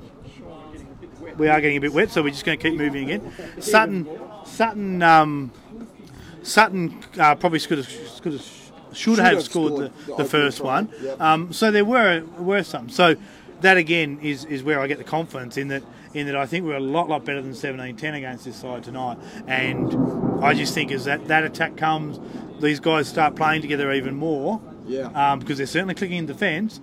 [1.38, 3.32] We are getting a bit wet, so we're just going to keep moving again.
[3.62, 4.08] Sutton,
[4.44, 5.52] Sutton, um,
[6.44, 10.24] Sutton uh, probably could have, could have, should, Should have have scored, scored the, the
[10.24, 10.90] the first one.
[11.02, 11.22] yep.
[11.22, 12.90] Um, so there were were some.
[12.90, 13.16] So
[13.62, 16.66] that again is, is where I get the confidence in that in that I think
[16.66, 19.18] we're a lot lot better than 17-10 against this side tonight.
[19.48, 22.20] And I just think as that that attack comes,
[22.62, 24.62] these guys start playing together even more.
[24.88, 25.08] Yeah.
[25.14, 26.82] Um, because they're certainly clicking in defence.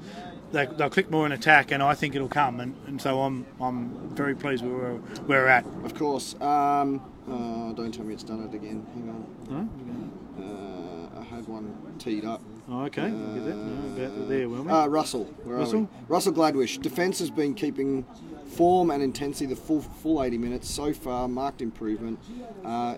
[0.52, 2.60] They, they'll click more in attack, and I think it'll come.
[2.60, 5.66] And, and so I'm I'm very pleased where, where we're at.
[5.84, 6.40] Of course.
[6.40, 8.86] Um, uh, don't tell me it's done it again.
[8.94, 10.10] Hang on.
[10.38, 12.40] Uh, I had one teed up.
[12.68, 13.02] Oh, okay.
[13.02, 13.56] Get that?
[13.56, 14.72] No, about there, weren't we?
[14.72, 15.24] Uh, Russell.
[15.44, 15.78] Where Russell?
[15.78, 15.88] Are we?
[16.08, 16.80] Russell Gladwish.
[16.80, 18.04] Defence has been keeping
[18.46, 21.28] form and intensity the full full 80 minutes so far.
[21.28, 22.18] Marked improvement.
[22.64, 22.96] Uh,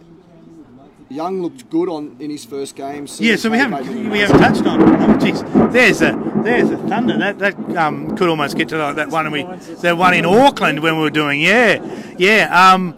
[1.10, 3.06] Young looked good on in his first game.
[3.18, 4.82] Yeah, so we haven't we haven't touched on.
[4.82, 6.12] Oh, jeez, there's a
[6.44, 9.96] there's a thunder that that um, could almost get to that, that one we that
[9.96, 11.40] one in Auckland when we were doing.
[11.40, 11.82] Yeah,
[12.18, 12.72] yeah.
[12.72, 12.94] Um,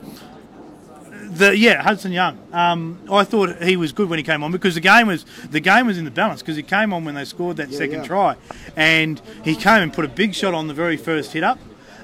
[1.31, 2.37] the yeah Hudson Young.
[2.53, 5.61] Um, I thought he was good when he came on because the game was the
[5.61, 8.05] game was in the balance because he came on when they scored that second yeah.
[8.05, 8.37] try,
[8.75, 11.61] and he came and put a big shot on the very first hit up.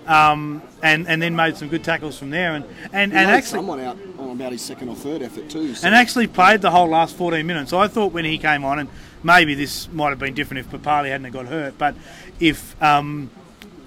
[0.06, 3.58] Um, and, and then made some good tackles from there and, and, He and actually
[3.58, 5.74] someone out on about his second or third effort too.
[5.74, 5.84] So.
[5.84, 7.70] and actually played the whole last 14 minutes.
[7.70, 8.88] So I thought when he came on, and
[9.24, 11.96] maybe this might have been different if Papalii hadn't got hurt, but
[12.38, 13.30] if um,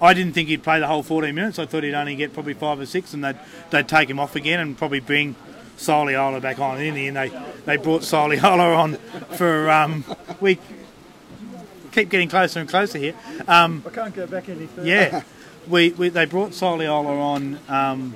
[0.01, 2.53] I didn't think he'd play the whole 14 minutes, I thought he'd only get probably
[2.53, 3.37] five or six, and they'd,
[3.69, 5.35] they'd take him off again and probably bring
[5.77, 6.77] Soliola back on.
[6.77, 8.95] And in the end, they, they brought Soliola on
[9.35, 10.03] for um,
[10.39, 10.59] we
[11.91, 13.15] keep getting closer and closer here.
[13.47, 14.87] Um, I can't go back any further.
[14.87, 15.23] yeah,
[15.69, 18.15] we, we they brought Soliola on um,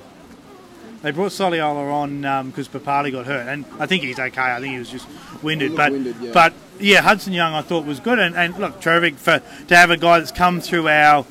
[1.01, 4.41] they brought Soliola on because Papalii got hurt, and I think he's okay.
[4.41, 5.07] I think he was just
[5.41, 6.31] winded, but winded, yeah.
[6.33, 9.91] but yeah, Hudson Young I thought was good, and, and look, terrific for to have
[9.91, 11.25] a guy that's come through our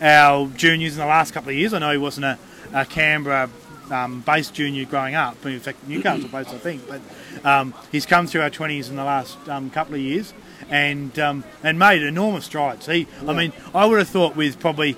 [0.00, 1.72] our juniors in the last couple of years.
[1.74, 2.38] I know he wasn't a,
[2.72, 3.50] a Canberra
[3.90, 7.00] um, based junior growing up, in fact Newcastle based I think, but
[7.44, 10.32] um, he's come through our twenties in the last um, couple of years.
[10.68, 12.86] And um, and made enormous strides.
[12.86, 14.96] He, I mean, I would have thought with probably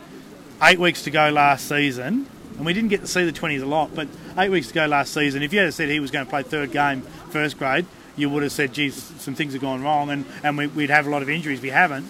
[0.62, 3.66] eight weeks to go last season, and we didn't get to see the 20s a
[3.66, 6.24] lot, but eight weeks to go last season, if you had said he was going
[6.24, 9.82] to play third game, first grade, you would have said, geez, some things have gone
[9.82, 11.60] wrong, and, and we, we'd have a lot of injuries.
[11.60, 12.06] We haven't.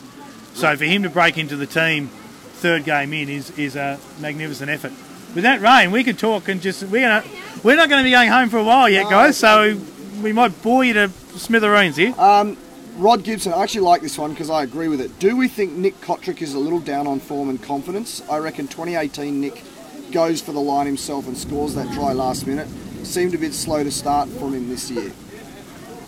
[0.55, 4.71] So for him to break into the team third game in is, is a magnificent
[4.71, 4.93] effort.
[5.35, 7.27] With that rain, we could talk and just, we're, not,
[7.63, 9.79] we're not going to be going home for a while yet, guys, so
[10.23, 12.19] we might bore you to smithereens here.
[12.19, 12.57] Um,
[12.99, 15.21] Rod Gibson, I actually like this one because I agree with it.
[15.21, 18.29] Do we think Nick Cotric is a little down on form and confidence?
[18.29, 19.63] I reckon 2018 Nick
[20.11, 22.67] goes for the line himself and scores that try last minute.
[23.05, 25.13] Seemed a bit slow to start from him this year.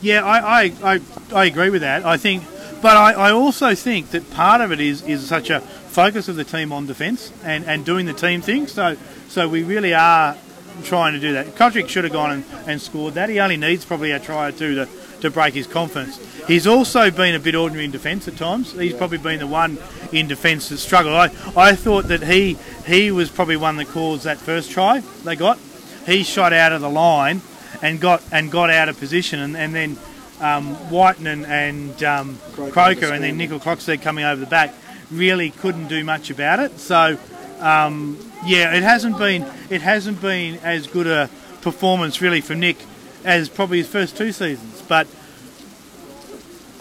[0.03, 1.01] Yeah, I, I, I,
[1.33, 2.05] I agree with that.
[2.05, 2.43] I think,
[2.83, 6.35] but I, I also think that part of it is is such a focus of
[6.35, 8.67] the team on defence and, and doing the team thing.
[8.67, 8.97] So
[9.29, 10.37] so we really are
[10.83, 11.55] trying to do that.
[11.55, 13.29] Cotric should have gone and, and scored that.
[13.29, 14.89] He only needs probably a try or two to,
[15.21, 16.19] to break his confidence.
[16.47, 18.73] He's also been a bit ordinary in defence at times.
[18.73, 19.79] He's probably been the one
[20.13, 21.15] in defence that struggled.
[21.15, 22.57] I, I thought that he
[22.87, 25.59] he was probably one that caused that first try they got.
[26.07, 27.43] He shot out of the line
[27.83, 29.99] and got and got out of position, and, and then
[30.41, 34.75] um, Wighton and, and um, Croker Croker, and then Nickel Clockstead coming over the back
[35.11, 36.79] really couldn't do much about it.
[36.79, 37.19] So
[37.61, 41.29] um, yeah, it hasn't been it hasn't been as good a
[41.61, 42.79] performance really from Nick
[43.25, 45.07] as probably his first two seasons, but.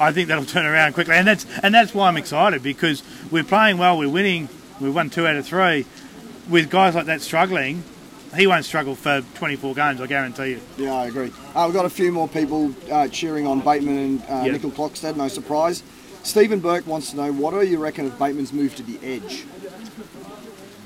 [0.01, 3.43] I think that'll turn around quickly, and that's and that's why I'm excited because we're
[3.43, 4.47] playing well, we're winning,
[4.79, 5.85] we've won two out of three.
[6.49, 7.83] With guys like that struggling,
[8.33, 10.61] he won't struggle for 24 games, I guarantee you.
[10.77, 11.33] Yeah, I agree.
[11.53, 14.53] Uh, we've got a few more people uh, cheering on Bateman and uh, Yeah.
[14.53, 15.83] Nicoll-Klokstad, no surprise.
[16.23, 19.43] Stephen Burke wants to know what do you reckon of Bateman's move to the edge?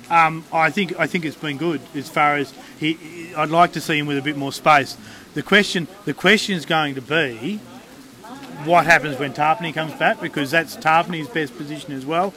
[0.09, 3.31] Um, I think I think it's been good as far as he.
[3.37, 4.97] I'd like to see him with a bit more space.
[5.33, 7.59] The question the question is going to be
[8.65, 12.33] what happens when Tapine comes back because that's Tapine's best position as well.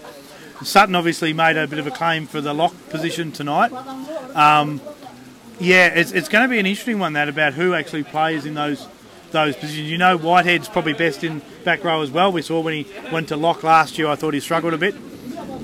[0.62, 3.72] Sutton obviously made a bit of a claim for the lock position tonight.
[4.35, 4.80] Um,
[5.59, 8.54] yeah, it's, it's going to be an interesting one that about who actually plays in
[8.54, 8.87] those
[9.32, 9.90] those positions.
[9.90, 12.32] You know, Whitehead's probably best in back row as well.
[12.32, 14.09] We saw when he went to lock last year.
[14.09, 14.94] I thought he struggled a bit.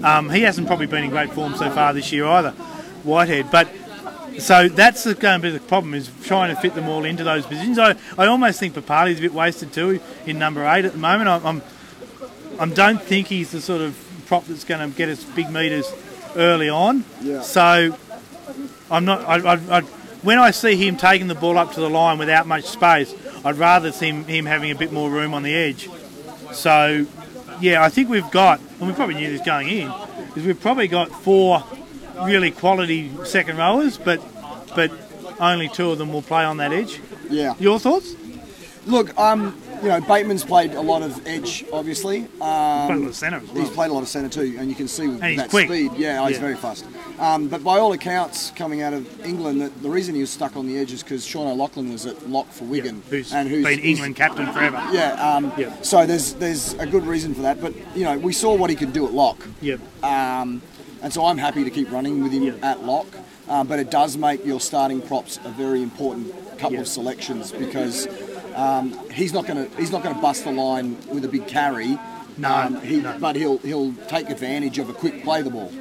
[0.04, 2.50] Um, he hasn't probably been in great form so far this year either,
[3.04, 3.50] Whitehead.
[3.50, 3.68] But
[4.38, 7.46] so that's going to be the problem is trying to fit them all into those
[7.46, 7.78] positions.
[7.78, 11.28] I, I almost think Papalii's a bit wasted too in number eight at the moment.
[11.28, 11.62] I'm, I'm
[12.58, 15.92] I don't think he's the sort of prop that's going to get us big meters
[16.36, 17.04] early on.
[17.20, 17.42] Yeah.
[17.42, 17.96] So
[18.90, 19.20] I'm not.
[19.22, 19.80] I, I, I,
[20.22, 23.14] when I see him taking the ball up to the line without much space,
[23.44, 25.88] I'd rather see him, him having a bit more room on the edge.
[26.52, 27.06] So
[27.60, 29.92] yeah, I think we've got, and we probably knew this going in,
[30.36, 31.64] is we've probably got four
[32.24, 34.20] really quality second rowers, but
[34.74, 34.90] but
[35.40, 37.00] only two of them will play on that edge.
[37.28, 37.54] Yeah.
[37.58, 38.14] Your thoughts?
[38.86, 42.22] Look, um, you know, Bateman's played a lot of edge, obviously.
[42.40, 43.60] Um, Played a lot of centre as well.
[43.64, 45.68] He's played a lot of centre too, and you can see with And that quick.
[45.68, 45.92] speed.
[45.96, 46.40] Yeah, he's Yeah.
[46.42, 46.84] very fast.
[47.20, 50.56] Um, but by all accounts, coming out of England, that the reason he was stuck
[50.56, 53.64] on the edge is because Sean O'Loughlin was at lock for Wigan, who's, and who's
[53.64, 54.82] been England captain forever.
[54.92, 55.70] Yeah, um, Yeah.
[55.82, 58.74] So there's there's a good reason for that, but you know we saw what he
[58.74, 59.78] could do at lock, Yep.
[60.04, 60.60] um,
[61.02, 62.52] and so I'm happy to keep running with him Yeah.
[62.62, 63.06] at lock.
[63.48, 66.80] Um, but it does make your starting props a very important couple Yeah.
[66.82, 68.06] of selections because
[68.54, 71.46] um, he's not going to he's not going to bust the line with a big
[71.48, 71.98] carry.
[72.38, 73.18] No, um, he, no.
[73.18, 75.72] but he'll he'll take advantage of a quick play the ball.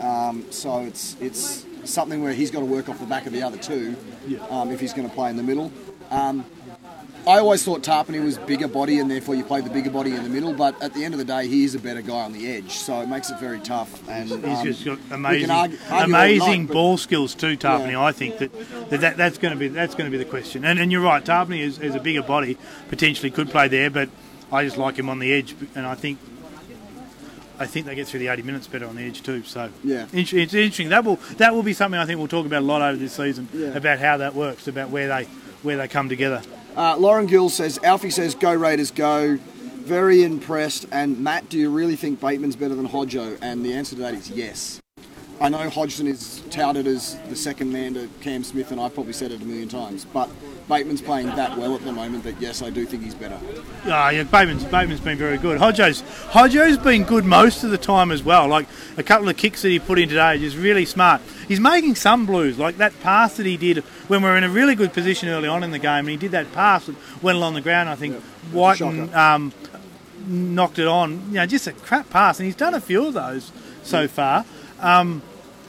[0.00, 3.42] Um, so it's it's something where he's got to work off the back of the
[3.42, 3.94] other two
[4.50, 5.70] um, if he's going to play in the middle.
[7.26, 10.22] I always thought Tapine was bigger body and therefore you play the bigger body in
[10.22, 12.32] the middle, but at the end of the day, he is a better guy on
[12.32, 14.06] the edge, so it makes it very tough.
[14.08, 17.92] And He's um, just got amazing, argue- argue amazing night, but- ball skills too, Tapine.
[17.92, 18.02] Yeah.
[18.02, 18.52] I think that,
[18.90, 20.64] that, that that's going to be that's going to be the question.
[20.66, 22.58] And, and you're right, Tapine is, is a bigger body,
[22.88, 24.10] potentially could play there, but
[24.52, 26.18] I just like him on the edge, and I think
[27.58, 29.44] I think they get through the 80 minutes better on the edge too.
[29.44, 30.06] So Yeah.
[30.12, 30.90] Int- it's interesting.
[30.90, 33.14] That will that will be something I think we'll talk about a lot over this
[33.14, 33.68] season Yeah.
[33.68, 35.24] about how that works, about where they
[35.62, 36.42] where they come together.
[36.76, 39.36] Uh, Lauren Gill says, Alfie says, go Raiders, go.
[39.36, 40.86] Very impressed.
[40.90, 43.38] And Matt, do you really think Bateman's better than Hodjo?
[43.42, 44.80] And the answer to that is yes.
[45.40, 49.12] I know Hodgson is touted as the second man to Cam Smith, and I've probably
[49.12, 50.04] said it a million times.
[50.04, 50.30] But
[50.68, 53.38] Bateman's playing that well at the moment that yes, I do think he's better.
[53.86, 55.60] Ah, yeah, Bateman's, Bateman's been very good.
[55.60, 58.46] Hodjo's, Hodjo's been good most of the time as well.
[58.46, 58.66] Like
[58.96, 61.20] a couple of kicks that he put in today, just really smart.
[61.48, 64.48] He's making some blues, like that pass that he did when we were in a
[64.48, 67.36] really good position early on in the game, and he did that pass that went
[67.36, 67.88] along the ground.
[67.88, 69.52] I think Wighton um,
[70.26, 71.26] knocked it on.
[71.28, 74.44] You know, just a crap pass, and he's done a few of those so far.
[74.80, 75.22] Um,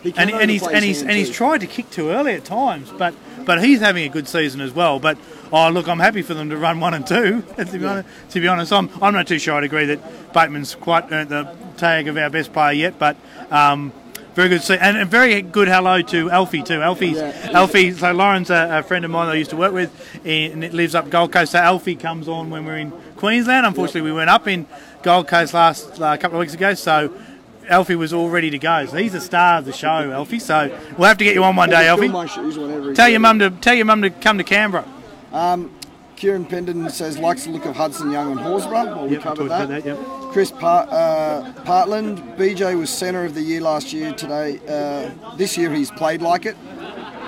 [0.03, 2.91] He and, and he's and he's and he's tried to kick too early at times,
[2.91, 3.13] but
[3.45, 4.99] but he's having a good season as well.
[4.99, 5.17] But
[5.51, 7.43] oh look, I'm happy for them to run one and two.
[7.57, 9.55] To be, honest, to be honest, I'm I'm not too sure.
[9.55, 13.15] I'd agree that Bateman's quite earned the tag of our best player yet, but.
[13.51, 13.91] Um,
[14.35, 16.81] very good, see, and a very good hello to Alfie too.
[16.81, 17.51] Alfie's Yeah.
[17.53, 17.93] Alfie.
[17.93, 19.89] So Lauren's a, a friend of mine that I used to work with,
[20.25, 21.53] and it lives up Gold Coast.
[21.53, 23.65] So Alfie comes on when we're in Queensland.
[23.65, 24.67] Unfortunately, we went up in
[25.03, 26.73] Gold Coast last uh, couple of weeks ago.
[26.73, 27.13] So
[27.69, 28.85] Alfie was all ready to go.
[28.85, 30.39] So he's the star of the show, Alfie.
[30.39, 32.07] So we'll have to get you on one day, Alfie.
[32.07, 34.85] my shoes whenever Tell your mum to tell your mum to come to Canberra.
[36.15, 38.95] Kieran Pendon says likes the look of Hudson Young and Horsburgh.
[38.95, 39.67] Well, we Yep, covered that.
[39.67, 39.97] that, yep.
[40.31, 44.13] Chris Part, uh, Partland, BJ was centre of the year last year.
[44.13, 46.55] Today, uh, this year he's played like it.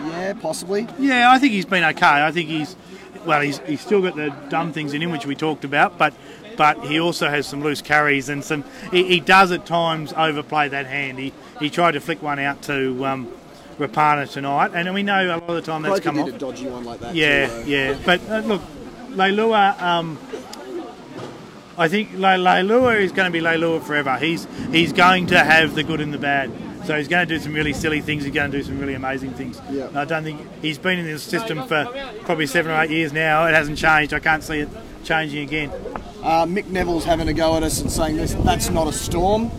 [0.05, 0.87] Yeah, possibly.
[0.97, 2.05] Yeah, I think he's been okay.
[2.25, 2.77] I think he's
[3.25, 6.13] well, he's he's still got the dumb things in him which we talked about, but
[6.57, 8.65] but he also has some loose carries and some.
[8.91, 11.19] He, he does at times overplay that hand.
[11.19, 13.31] He he tried to flick one out to um,
[13.77, 16.29] Rapana tonight, and we know a lot of the time that's come did off.
[16.29, 17.15] a dodgy one like that.
[17.15, 17.97] Yeah, too, yeah.
[18.05, 18.61] But uh, look,
[19.11, 20.17] Leilua, um,
[21.77, 24.17] I think Le- Leilua is going to be Leilua forever.
[24.17, 26.51] He's he's going to have the good and the bad.
[26.85, 28.23] So he's going to do some really silly things.
[28.23, 29.59] He's going to do some really amazing things.
[29.69, 29.89] Yeah.
[29.93, 31.85] I don't think he's been in this system for
[32.23, 33.45] probably seven or eight years now.
[33.45, 34.13] It hasn't changed.
[34.13, 34.69] I can't see it
[35.07, 35.71] changing again.
[36.21, 39.49] Uh, Mick Neville's having a go at us and saying this, that's not a storm.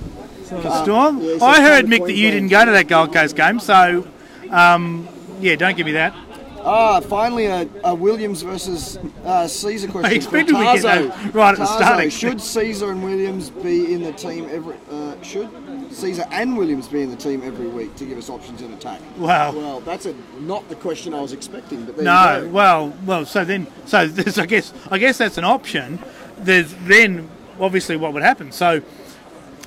[0.48, 1.20] The Storm.
[1.20, 3.60] yeah, I heard Mick that you didn't go to that Gold Coast game.
[3.60, 4.06] So
[4.50, 5.06] um,
[5.40, 6.14] yeah, don't give me that.
[6.60, 10.10] Ah, finally a, a Williams versus uh, Sezer question.
[10.10, 12.12] I expected get that right at the start.
[12.12, 14.76] Should Sezer and Williams be in the team every?
[14.90, 15.50] Uh, should
[15.90, 19.00] Sezer and Williams be in the team every week to give us options in attack?
[19.16, 19.52] Wow.
[19.52, 21.84] Well, that's a, not the question I was expecting.
[21.84, 23.24] But No, well, well.
[23.26, 25.98] So then, so there's, I guess, I guess that's an option.
[26.38, 27.28] There's then
[27.60, 28.52] obviously what would happen.
[28.52, 28.82] So,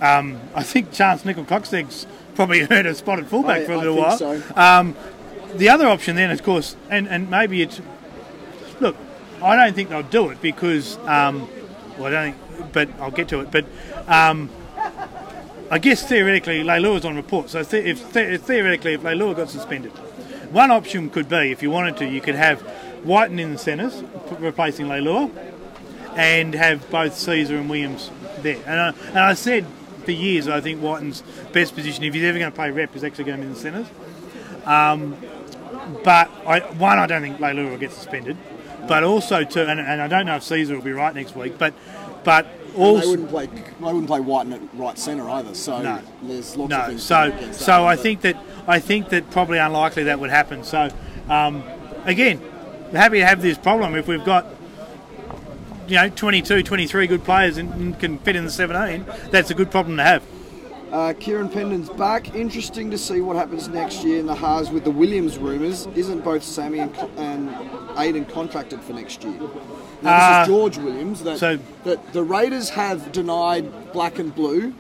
[0.02, 4.08] um, I think Charnze Nicoll-Klokstad's probably heard a spotted fullback I- for a little think
[4.08, 4.18] while.
[4.18, 4.56] so.
[4.56, 4.96] Um,
[5.56, 7.82] the other option then, of course, and and maybe it's
[8.80, 8.96] look.
[9.44, 11.50] I don't think they'll do it because, um,
[11.98, 13.52] well, I don't think, but I'll get to it.
[13.52, 13.66] But
[14.08, 14.50] um,
[15.72, 17.50] I guess theoretically, Leilua's on report.
[17.50, 19.94] So if the- theoretically, if Leilua got suspended,
[20.52, 22.62] one option could be, if you wanted to, you could have
[23.06, 25.32] Wighton in the centres, p- replacing Leilua,
[26.18, 28.58] and have both Sezer and Williams there.
[28.68, 29.66] And I, and I said
[30.04, 33.06] for years, I think Wighton's best position, if he's ever going to play rep, is
[33.06, 33.88] actually going to be in the centres.
[34.66, 35.16] Um,
[36.04, 38.36] but I, one, I don't think Leilua will get suspended.
[38.90, 41.58] But also, two, and, and I don't know if Sezer will be right next week.
[41.58, 41.74] But
[42.24, 42.46] but
[42.78, 43.48] And they wouldn't play.
[43.48, 45.54] They wouldn't play Wighton at right centre either.
[45.56, 46.00] So No.
[46.24, 47.04] there's lots of No, things.
[47.04, 50.64] so against that so I think that I think that probably unlikely that would happen.
[50.64, 50.90] So
[51.30, 51.64] um,
[52.06, 52.42] again,
[52.94, 54.46] happy to have this problem if we've got
[55.88, 59.06] you know 22, 23 good players and, can fit in the 17.
[59.32, 60.24] That's a good problem to have.
[60.92, 62.36] Uh, Kieran Pendon's back.
[62.36, 65.88] Interesting to see what happens next year in the halves with the Williams rumours.
[65.96, 67.50] Isn't both Sammy and, and
[67.98, 69.40] Aidan contracted for next year?
[70.02, 71.24] Now, this Uh, is George Williams.
[71.24, 74.74] That, so- that the Raiders have denied black and blue,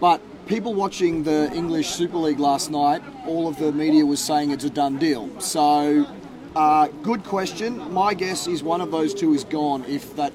[0.00, 4.50] but people watching the English Super League last night, all of the media was saying
[4.50, 5.28] it's a done deal.
[5.38, 6.06] So,
[6.56, 7.92] uh, good question.
[7.92, 10.32] My guess is one of those two is gone if that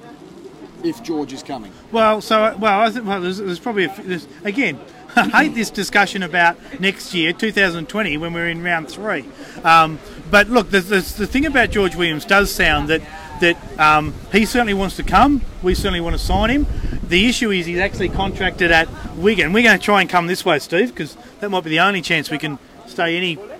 [0.82, 1.72] if George is coming.
[1.90, 4.78] Well, so well, I think well, there's, there's probably a, there's, again.
[5.18, 9.24] I hate this discussion about next year, 2020, when we're in round three.
[9.64, 9.98] Um,
[10.30, 13.00] but look, the, the, the thing about George Williams does sound that
[13.40, 15.42] that um, he certainly wants to come.
[15.62, 16.66] We certainly want to sign him.
[17.08, 19.52] The issue is he's actually contracted at Wigan.
[19.52, 22.02] We're going to try and come this way, Steve, because that might be the only
[22.02, 23.58] chance we can stay anywhere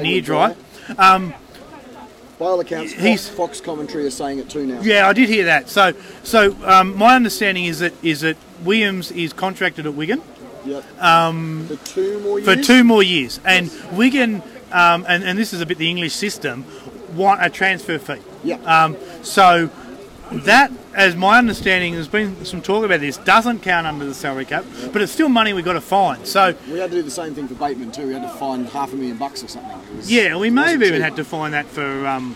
[0.00, 0.54] near dry.
[0.98, 1.34] Um,
[2.38, 4.80] By all accounts, He's- Fox, Fox commentary is saying it too now.
[4.80, 5.68] Yeah, I did hear that.
[5.68, 10.22] So, so um, my understanding is that is that Williams is contracted at Wigan.
[10.64, 11.02] Yep.
[11.02, 12.48] Um, for two more years.
[12.58, 13.40] for two more years.
[13.44, 16.64] And Wigan, um, and, and this is a bit the English system,
[17.16, 18.20] want a transfer fee.
[18.42, 18.56] Yeah.
[18.64, 19.70] Um, so
[20.32, 24.44] that, as my understanding, there's been some talk about this, doesn't count under the salary
[24.44, 26.26] cap, but it's still money we've got to find.
[26.26, 28.06] So we had to do the same thing for Bateman too.
[28.06, 29.96] We had to find half a million bucks or something.
[29.96, 31.02] Was- yeah, we may have even cheap.
[31.02, 32.34] had to find that for um,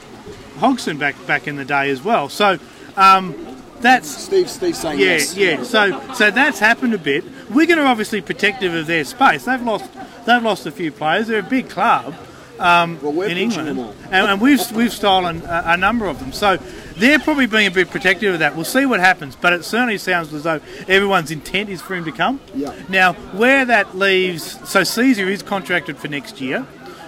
[0.59, 2.28] Hodgson back back in the day as well.
[2.28, 2.59] So
[2.96, 3.34] um,
[3.80, 5.36] that's Steve, Steve saying Yeah, yes.
[5.36, 5.62] yeah.
[5.62, 7.24] So, so that's happened a bit.
[7.50, 9.44] We're going to obviously protective of their space.
[9.44, 9.90] They've lost,
[10.26, 11.28] they've lost a few players.
[11.28, 12.14] They're a big club
[12.59, 13.78] um, Well, in England,
[14.11, 16.32] and, and we've we've stolen a, a number of them.
[16.32, 16.56] So
[16.96, 18.56] they're probably being a bit protective of that.
[18.56, 22.04] We'll see what happens, but it certainly sounds as though everyone's intent is for him
[22.04, 22.40] to come.
[22.54, 22.74] Yeah.
[22.88, 26.62] Now, where that leaves, so Sezer is contracted for next year.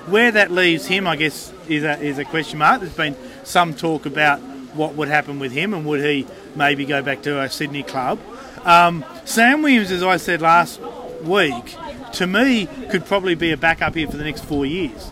[0.07, 2.81] Where that leaves him, I guess, is a, is a question mark.
[2.81, 4.41] There's been some talk about
[4.75, 6.27] what would happen with him and would he
[6.57, 8.19] maybe go back to a Sydney club.
[8.65, 10.81] Um, Sam Williams, as I said last
[11.23, 11.77] week,
[12.15, 15.11] to me could probably be a backup here for the next four years.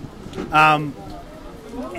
[0.52, 0.94] Um,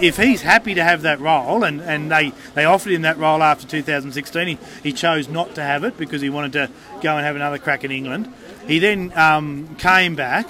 [0.02, 3.44] if he's happy to have that role, and, and they, they offered him that role
[3.44, 6.70] after 2016, he, he chose not to have it because he wanted to
[7.02, 8.32] go and have another crack in England.
[8.68, 10.48] He then um, came back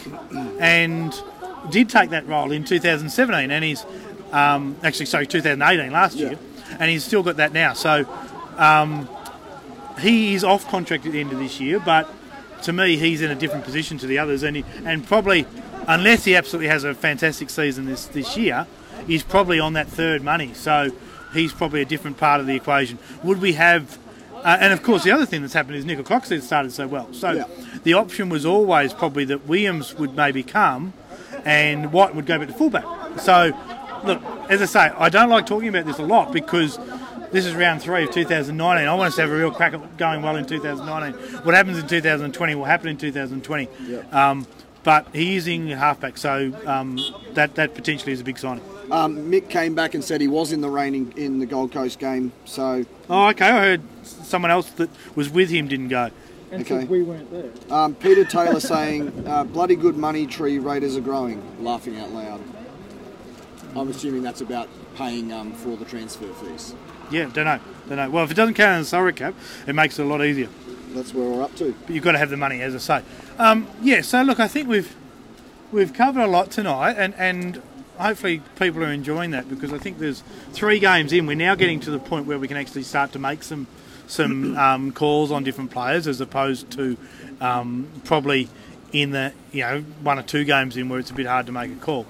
[0.59, 1.13] and
[1.69, 3.85] did take that role in 2017, and he's
[4.31, 6.37] um, actually sorry 2018 last year,
[6.79, 7.73] and he's still got that now.
[7.73, 8.05] So
[8.57, 9.09] um,
[9.99, 12.09] he is off contract at the end of this year, but
[12.63, 15.45] to me he's in a different position to the others, and he, and probably
[15.87, 18.67] unless he absolutely has a fantastic season this this year,
[19.07, 20.53] he's probably on that third money.
[20.53, 20.91] So
[21.33, 22.99] he's probably a different part of the equation.
[23.23, 23.97] Would we have?
[24.35, 27.11] Uh, and of course, the other thing that's happened is Nicoll-Klokstad started so well.
[27.11, 27.43] So Yeah.
[27.83, 30.93] the option was always probably that Williams would maybe come,
[31.43, 32.85] and Wighton would go back to fullback.
[33.19, 33.51] So,
[34.05, 36.79] look, as I say, I don't like talking about this a lot because
[37.33, 38.87] this is round three of 2019.
[38.87, 41.41] I want us to have a real crack at going well in 2019.
[41.43, 43.67] What happens in 2020 will happen in 2020.
[44.13, 44.47] Um,
[44.83, 46.99] but he is in halfback, so um,
[47.33, 48.63] that that potentially is a big signing.
[48.91, 51.71] Um, Mick came back and said he was in the rain in, in the Gold
[51.71, 52.31] Coast game.
[52.45, 53.45] So Oh, okay.
[53.45, 56.09] I heard someone else that was with him didn't go.
[56.51, 56.85] And Okay.
[56.85, 57.51] we weren't there.
[57.71, 62.41] um, Peter Taylor saying, uh, "Bloody good money tree Raiders are growing." Laughing out loud.
[63.75, 66.73] I'm assuming that's about paying um, for the transfer fees.
[67.11, 68.09] Yeah, don't know, don't know.
[68.09, 69.35] Well, if it doesn't count in the salary cap,
[69.67, 70.49] it makes it a lot easier.
[70.95, 71.75] That's where we're up to.
[71.85, 73.03] but you've got to have the money, as I say.
[73.39, 74.93] Um, yeah, so look, I think we've
[75.71, 77.61] we've covered a lot tonight, and and
[77.97, 81.25] hopefully people are enjoying that because I think there's three games in.
[81.25, 83.67] We're now getting to the point where we can actually start to make some
[84.07, 86.97] some um, calls on different players, as opposed to
[87.39, 88.49] um, probably
[88.91, 91.51] in the you know one or two games in where it's a bit hard to
[91.53, 92.05] make a call.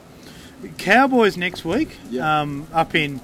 [0.77, 2.41] Cowboys next week, Yeah.
[2.41, 3.21] um, up in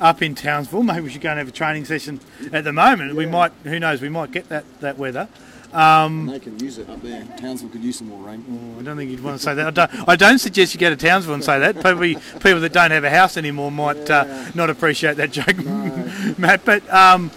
[0.00, 0.82] up in Townsville.
[0.90, 2.18] Maybe we should go and have a training session.
[2.52, 3.52] At the moment, we might.
[3.62, 4.02] Who knows?
[4.02, 5.28] We might get that that weather.
[5.74, 7.24] And they can use it up there.
[7.36, 8.76] Townsville could use some more rain.
[8.78, 9.66] I don't think you'd want to say that.
[9.66, 11.80] I don't, I don't suggest you go to Townsville and say that.
[11.80, 15.56] Probably people that don't have a house anymore might uh, not appreciate that joke,
[16.38, 16.64] Matt.
[16.64, 17.30] But um,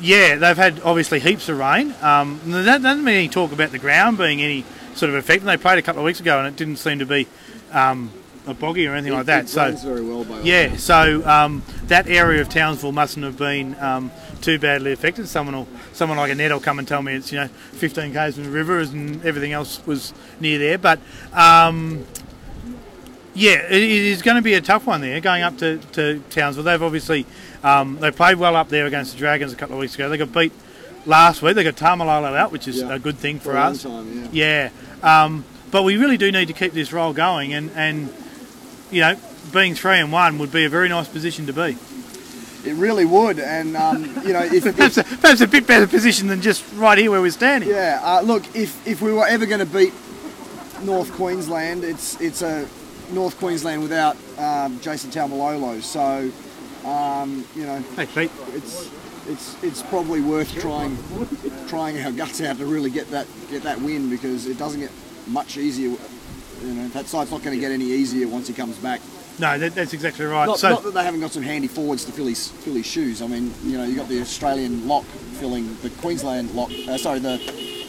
[0.00, 1.94] yeah, they've had obviously heaps of rain.
[2.02, 4.64] Um, that doesn't mean any talk about the ground being any
[4.94, 5.42] sort of effect.
[5.42, 7.28] And they played a couple of weeks ago, and it didn't seem to be
[7.72, 8.10] um,
[8.48, 9.44] a boggy or anything like that.
[9.44, 13.74] It So very well by yeah, so um, that area of Townsville mustn't have been
[13.80, 15.28] um, too badly affected.
[15.28, 18.12] Someone will, someone like a net will come and tell me it's you know 15
[18.12, 20.78] k's from the river and everything else was near there.
[20.78, 21.00] But
[21.32, 22.04] um,
[23.34, 26.20] yeah, it, it is going to be a tough one there going up to, to
[26.30, 26.64] Townsville.
[26.64, 27.26] They've obviously
[27.62, 30.08] um, they played well up there against the Dragons a couple of weeks ago.
[30.08, 30.52] They got beat
[31.06, 31.54] last week.
[31.54, 32.94] They got Taumalolo out, which is Yeah.
[32.94, 33.82] a good thing for, For us.
[33.82, 34.70] time, yeah.
[35.02, 38.08] Yeah, um, but we really do need to keep this roll going, and, and
[38.90, 39.16] you know,
[39.52, 41.76] being three and one would be a very nice position to be.
[42.64, 45.86] It really would, and um, you know, if, Perhaps if a, perhaps a bit better
[45.86, 47.68] position than just right here where we're standing.
[47.70, 49.92] yeah, uh, look, if if we were ever going to beat
[50.82, 52.66] North Queensland, it's it's a
[53.12, 55.80] North Queensland without um, Jason Taumalolo.
[55.80, 56.30] So,
[56.86, 58.30] um, you know, Hey, Pete.
[58.54, 58.90] it's
[59.28, 60.98] it's it's probably worth trying
[61.68, 64.90] trying our guts out to really get that get that win because it doesn't get
[65.28, 65.96] much easier.
[66.62, 69.00] You know, that side's not going to get any easier once he comes back.
[69.38, 70.46] No, that, that's exactly right.
[70.46, 72.86] Not, so not that they haven't got some handy forwards to fill his fill his
[72.86, 73.22] shoes.
[73.22, 76.70] I mean, you know, you got the Australian lock filling the Queensland lock.
[76.88, 77.36] Uh, sorry, the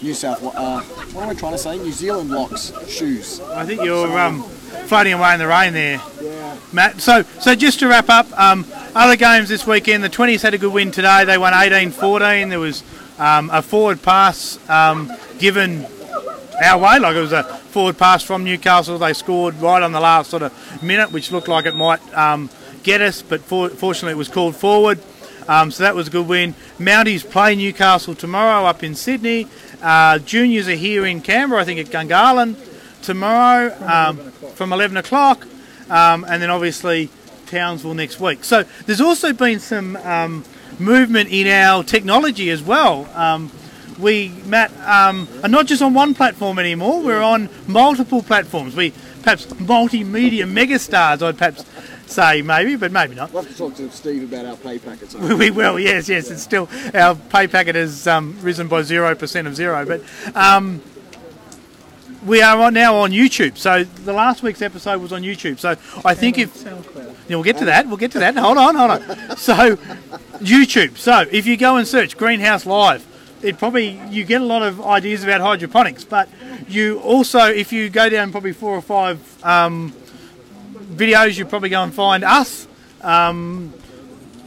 [0.02, 0.44] New South.
[0.44, 1.78] Uh, what am I trying to say?
[1.78, 3.42] New Zealand locks shoes.
[3.42, 6.58] I think you're um, floating away in the rain there, Yeah.
[6.72, 7.02] Matt.
[7.02, 8.66] So, so just to wrap up, um,
[8.96, 10.04] other games this weekend.
[10.04, 11.26] The 20s had a good win today.
[11.26, 12.50] They won 18-14.
[12.50, 12.84] There was
[13.18, 15.86] um, a forward pass um, given
[16.64, 18.98] our way, like it was a forward pass from Newcastle.
[18.98, 22.50] They scored right on the last sort of minute, which looked like it might um,
[22.84, 25.00] get us, but for, fortunately it was called forward.
[25.48, 26.54] Um, so that was a good win.
[26.78, 29.48] Mounties play Newcastle tomorrow up in Sydney.
[29.82, 32.56] Uh, juniors are here in Canberra, I think at Gungahlin
[33.02, 34.18] tomorrow um,
[34.54, 35.48] from 11 o'clock.
[35.90, 37.10] Um, and then obviously
[37.48, 38.44] Townsville next week.
[38.44, 40.46] So there's also been some um,
[40.78, 43.10] movement in our technology as well.
[44.00, 47.02] We, Matt, um, are not just on one platform anymore.
[47.02, 48.76] We're on multiple platforms.
[48.76, 48.94] We
[49.24, 51.22] perhaps multimedia megastars.
[51.22, 51.66] I'd perhaps
[52.08, 53.32] say maybe, but maybe not.
[53.32, 55.16] We'll have to talk to Steve about our pay packets.
[55.40, 56.32] We will, yes, yes.
[56.32, 60.02] It's still our pay packet has um, risen by zero percent of zero, but
[60.36, 60.82] um,
[62.26, 63.58] we are on, now on YouTube.
[63.58, 65.60] So the last week's episode was on YouTube.
[65.60, 65.72] So
[66.04, 67.88] I think if yeah, we'll get to that.
[67.88, 68.36] We'll get to that.
[68.36, 69.38] Hold on, hold on.
[69.38, 69.76] So
[70.40, 70.98] YouTube.
[70.98, 73.06] So if you go and search Greenhouse Live,
[73.42, 76.04] it probably you get a lot of ideas about hydroponics.
[76.04, 76.30] But
[76.68, 79.94] you also, if you go down probably four or five um,
[80.92, 82.68] videos, you probably go and find us.
[83.02, 83.74] Um,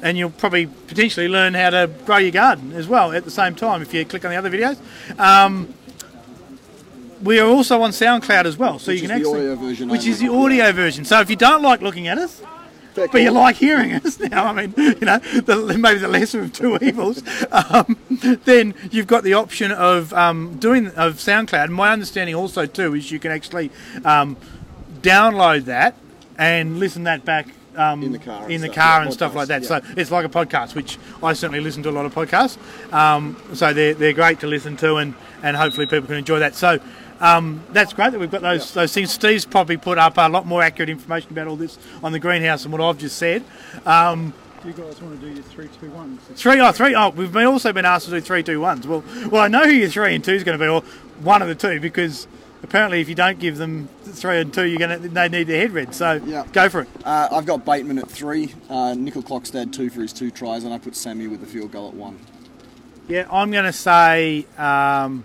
[0.02, 3.54] and you'll probably potentially learn how to grow your garden as well at the same
[3.54, 4.76] time if you click on the other videos.
[5.18, 5.72] Um,
[7.22, 9.54] we are also on SoundCloud as well, so Which you can is the actually, audio
[9.54, 11.04] version which is the audio version.
[11.04, 12.42] So if you don't like looking at us,
[12.94, 16.52] but you like hearing us now, I mean, you know, the, maybe the lesser of
[16.52, 17.96] two evils, um,
[18.44, 21.70] then you've got the option of um, doing of SoundCloud.
[21.70, 23.70] My understanding also too is you can actually
[24.04, 24.36] um,
[25.00, 25.96] download that
[26.38, 27.48] and listen that back.
[27.74, 29.62] Um, In the car and in the stuff, car yeah, and stuff like that.
[29.62, 32.58] podcast, So it's like a podcast, which I certainly listen to a lot of podcasts.
[32.92, 36.54] Um, so they're, they're great to listen to, and, and hopefully people can enjoy that.
[36.54, 36.80] So
[37.22, 39.10] um, that's great that we've got those those things.
[39.12, 42.64] Steve's probably put up a lot more accurate information about all this on the greenhouse
[42.64, 43.42] than what I've just said.
[43.86, 46.20] Um, Do you guys want to do your three two ones?
[46.34, 48.86] Three oh three oh we've been also been asked to do three, two, ones.
[48.86, 50.82] Well, well, I know who your three and two is going to be, or
[51.22, 52.26] one of the two, because
[52.62, 55.60] apparently if you don't give them three and two, you're going to they need their
[55.60, 55.94] head read.
[55.94, 56.44] So Yeah.
[56.52, 56.88] go for it.
[57.04, 60.78] Uh, I've got Bateman at three, uh, Nicoll-Klokstad two for his two tries, and I
[60.78, 62.18] put Sammy with the field goal at one.
[63.08, 64.46] Yeah, I'm going to say.
[64.56, 65.24] Um,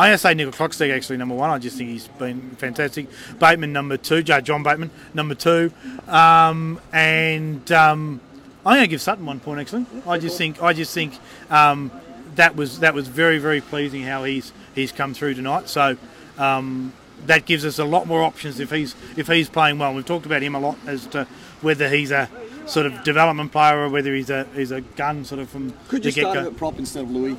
[0.00, 1.50] I'm going to say Nicoll-Klokstad actually number one.
[1.50, 3.06] I just think he's been fantastic.
[3.38, 5.74] Bateman number two, John Bateman number two,
[6.08, 8.18] um, and um,
[8.64, 9.84] I'm going to give Sutton one point actually.
[10.06, 11.18] I just think I just think
[11.50, 11.90] um,
[12.36, 15.68] that was that was very very pleasing how he's he's come through tonight.
[15.68, 15.98] So
[16.38, 16.94] um,
[17.26, 19.92] that gives us a lot more options if he's if he's playing well.
[19.92, 21.24] We've talked about him a lot as to
[21.60, 22.30] whether he's a
[22.64, 26.04] sort of development player or whether he's a he's a gun sort of from Could
[26.04, 27.36] the you start at prop instead of Lui?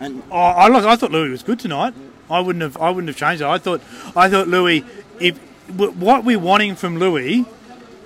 [0.00, 1.94] And Oh, I look, I thought Lui was good tonight.
[2.30, 3.46] I wouldn't have I wouldn't have changed it.
[3.46, 3.80] I thought
[4.14, 4.84] I thought Lui
[5.20, 5.38] if
[5.76, 7.44] what we're wanting from Lui,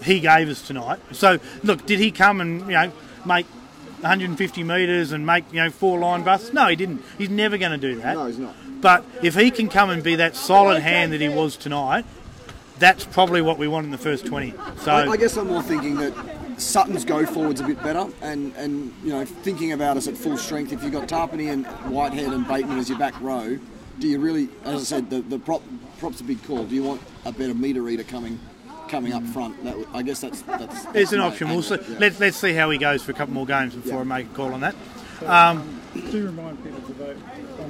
[0.03, 0.99] he gave us tonight.
[1.13, 2.93] So look, did he come and you know
[3.27, 3.47] make
[4.01, 6.53] 150 metres and make you know four line busts?
[6.53, 7.03] No, he didn't.
[7.19, 8.15] He's never going to do that.
[8.15, 8.55] no, he's not.
[8.81, 12.05] But if he can come and be that solid hand that he was tonight,
[12.81, 14.55] that's probably what we want in the first 20.
[14.79, 16.13] So I, I guess I'm more thinking that
[16.63, 20.37] Sutton's go forward's a bit better, and, and you know thinking about us at full
[20.37, 20.73] strength.
[20.73, 23.59] If you've got Tapine and Whitehead and Bateman as your back row,
[23.99, 25.63] do you really, as I said, the, the prop
[25.99, 26.65] prop's a big call.
[26.65, 28.39] Do you want a better meter reader coming
[28.89, 29.63] coming up front?
[29.65, 30.63] That would- I guess that's that's.
[30.75, 31.49] it's that's an my option.
[31.51, 31.77] We'll see.
[31.89, 31.99] yeah.
[31.99, 34.01] Let's let's see how he goes for a couple more games before Yeah.
[34.01, 34.75] I make a call on that.
[36.11, 37.17] Do remind people to vote.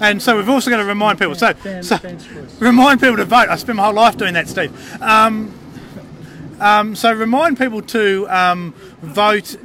[0.01, 1.35] And so we've also got to remind people.
[1.35, 1.99] So, so
[2.61, 3.49] remind people to vote.
[3.49, 4.73] I spent my whole life doing that, Steve.
[5.03, 5.53] Um,
[6.63, 9.57] um, so remind people to um, vote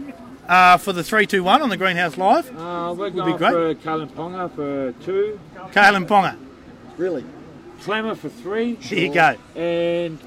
[0.47, 2.49] uh, for the three, two, one on the Greenhouse Live.
[2.57, 3.39] Uh, we're be great.
[3.39, 5.39] for Kalyn Ponga for two,
[5.71, 6.37] Kalyn Ponga.
[6.97, 7.23] Really,
[7.81, 9.35] Klemmer for three, There you go.
[9.55, 10.19] and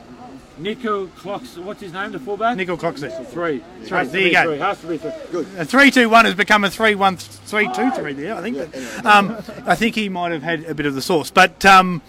[0.58, 1.56] Nico Clocks.
[1.56, 2.12] What's his name?
[2.12, 2.56] The fullback.
[2.56, 3.08] Nickel Coxey.
[3.26, 3.62] Three.
[3.84, 3.88] Three.
[3.88, 4.44] Has to There you go.
[4.44, 4.58] Three.
[4.58, 5.46] Has to be three.
[5.58, 8.12] A three, two, one has become a three, one, three, two, three.
[8.12, 8.58] There, I think.
[8.58, 11.64] But, um, I think he might have had a bit of the sauce, but.
[11.64, 12.02] Um,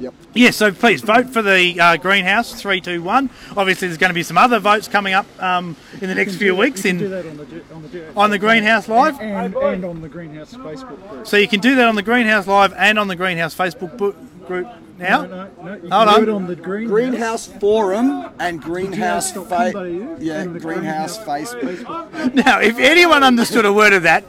[0.00, 0.14] Yep.
[0.34, 3.30] Yeah, so please vote for the uh, greenhouse three two one.
[3.56, 6.54] Obviously, there's going to be some other votes coming up um, in the next few
[6.54, 9.20] weeks You can do in that on the on the, du- on the greenhouse live.
[9.20, 11.26] and, and on the greenhouse Facebook group.
[11.26, 14.14] So you can do that on the greenhouse live and on the greenhouse Facebook bu-
[14.46, 14.66] group
[14.98, 15.22] now.
[15.22, 15.74] No, no, no.
[15.74, 16.22] You Hold can on.
[16.22, 16.90] it on the greenhouse.
[16.92, 22.34] Greenhouse Forum and Greenhouse Greenhouse.com.au fa- yeah, and the Greenhouse Greenhouse Facebook.
[22.34, 24.24] Now, if anyone understood a word of that,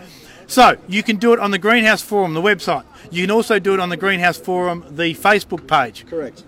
[0.49, 2.83] so you can do it on the Greenhouse Forum, the website.
[3.11, 6.05] You can also do it on the Greenhouse Forum, the Facebook page.
[6.07, 6.43] Correct.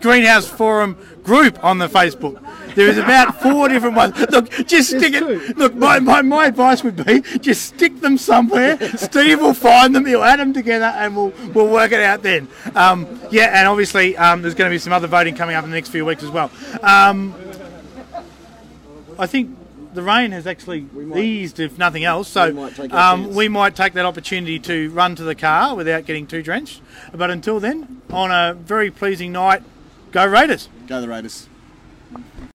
[0.00, 2.40] Greenhouse Forum group on the Facebook.
[2.74, 4.18] There is about four different ones.
[4.30, 5.56] Look, just stick it.
[5.56, 8.78] Look, my, my, my advice would be just stick them somewhere.
[8.96, 10.04] Steve will find them.
[10.04, 12.48] He'll add them together, and we'll we'll work it out then.
[12.74, 15.70] Um, yeah, and obviously um, there's going to be some other voting coming up in
[15.70, 16.50] the next few weeks as well.
[16.82, 17.34] Um,
[19.18, 19.56] I think
[19.94, 22.28] the rain has actually might- eased, if nothing else.
[22.28, 26.04] So we might um, we might take that opportunity to run to the car without
[26.04, 26.82] getting too drenched.
[27.12, 29.62] But until then, on a very pleasing night,
[30.12, 30.68] go Raiders.
[30.86, 31.48] Go the Raiders.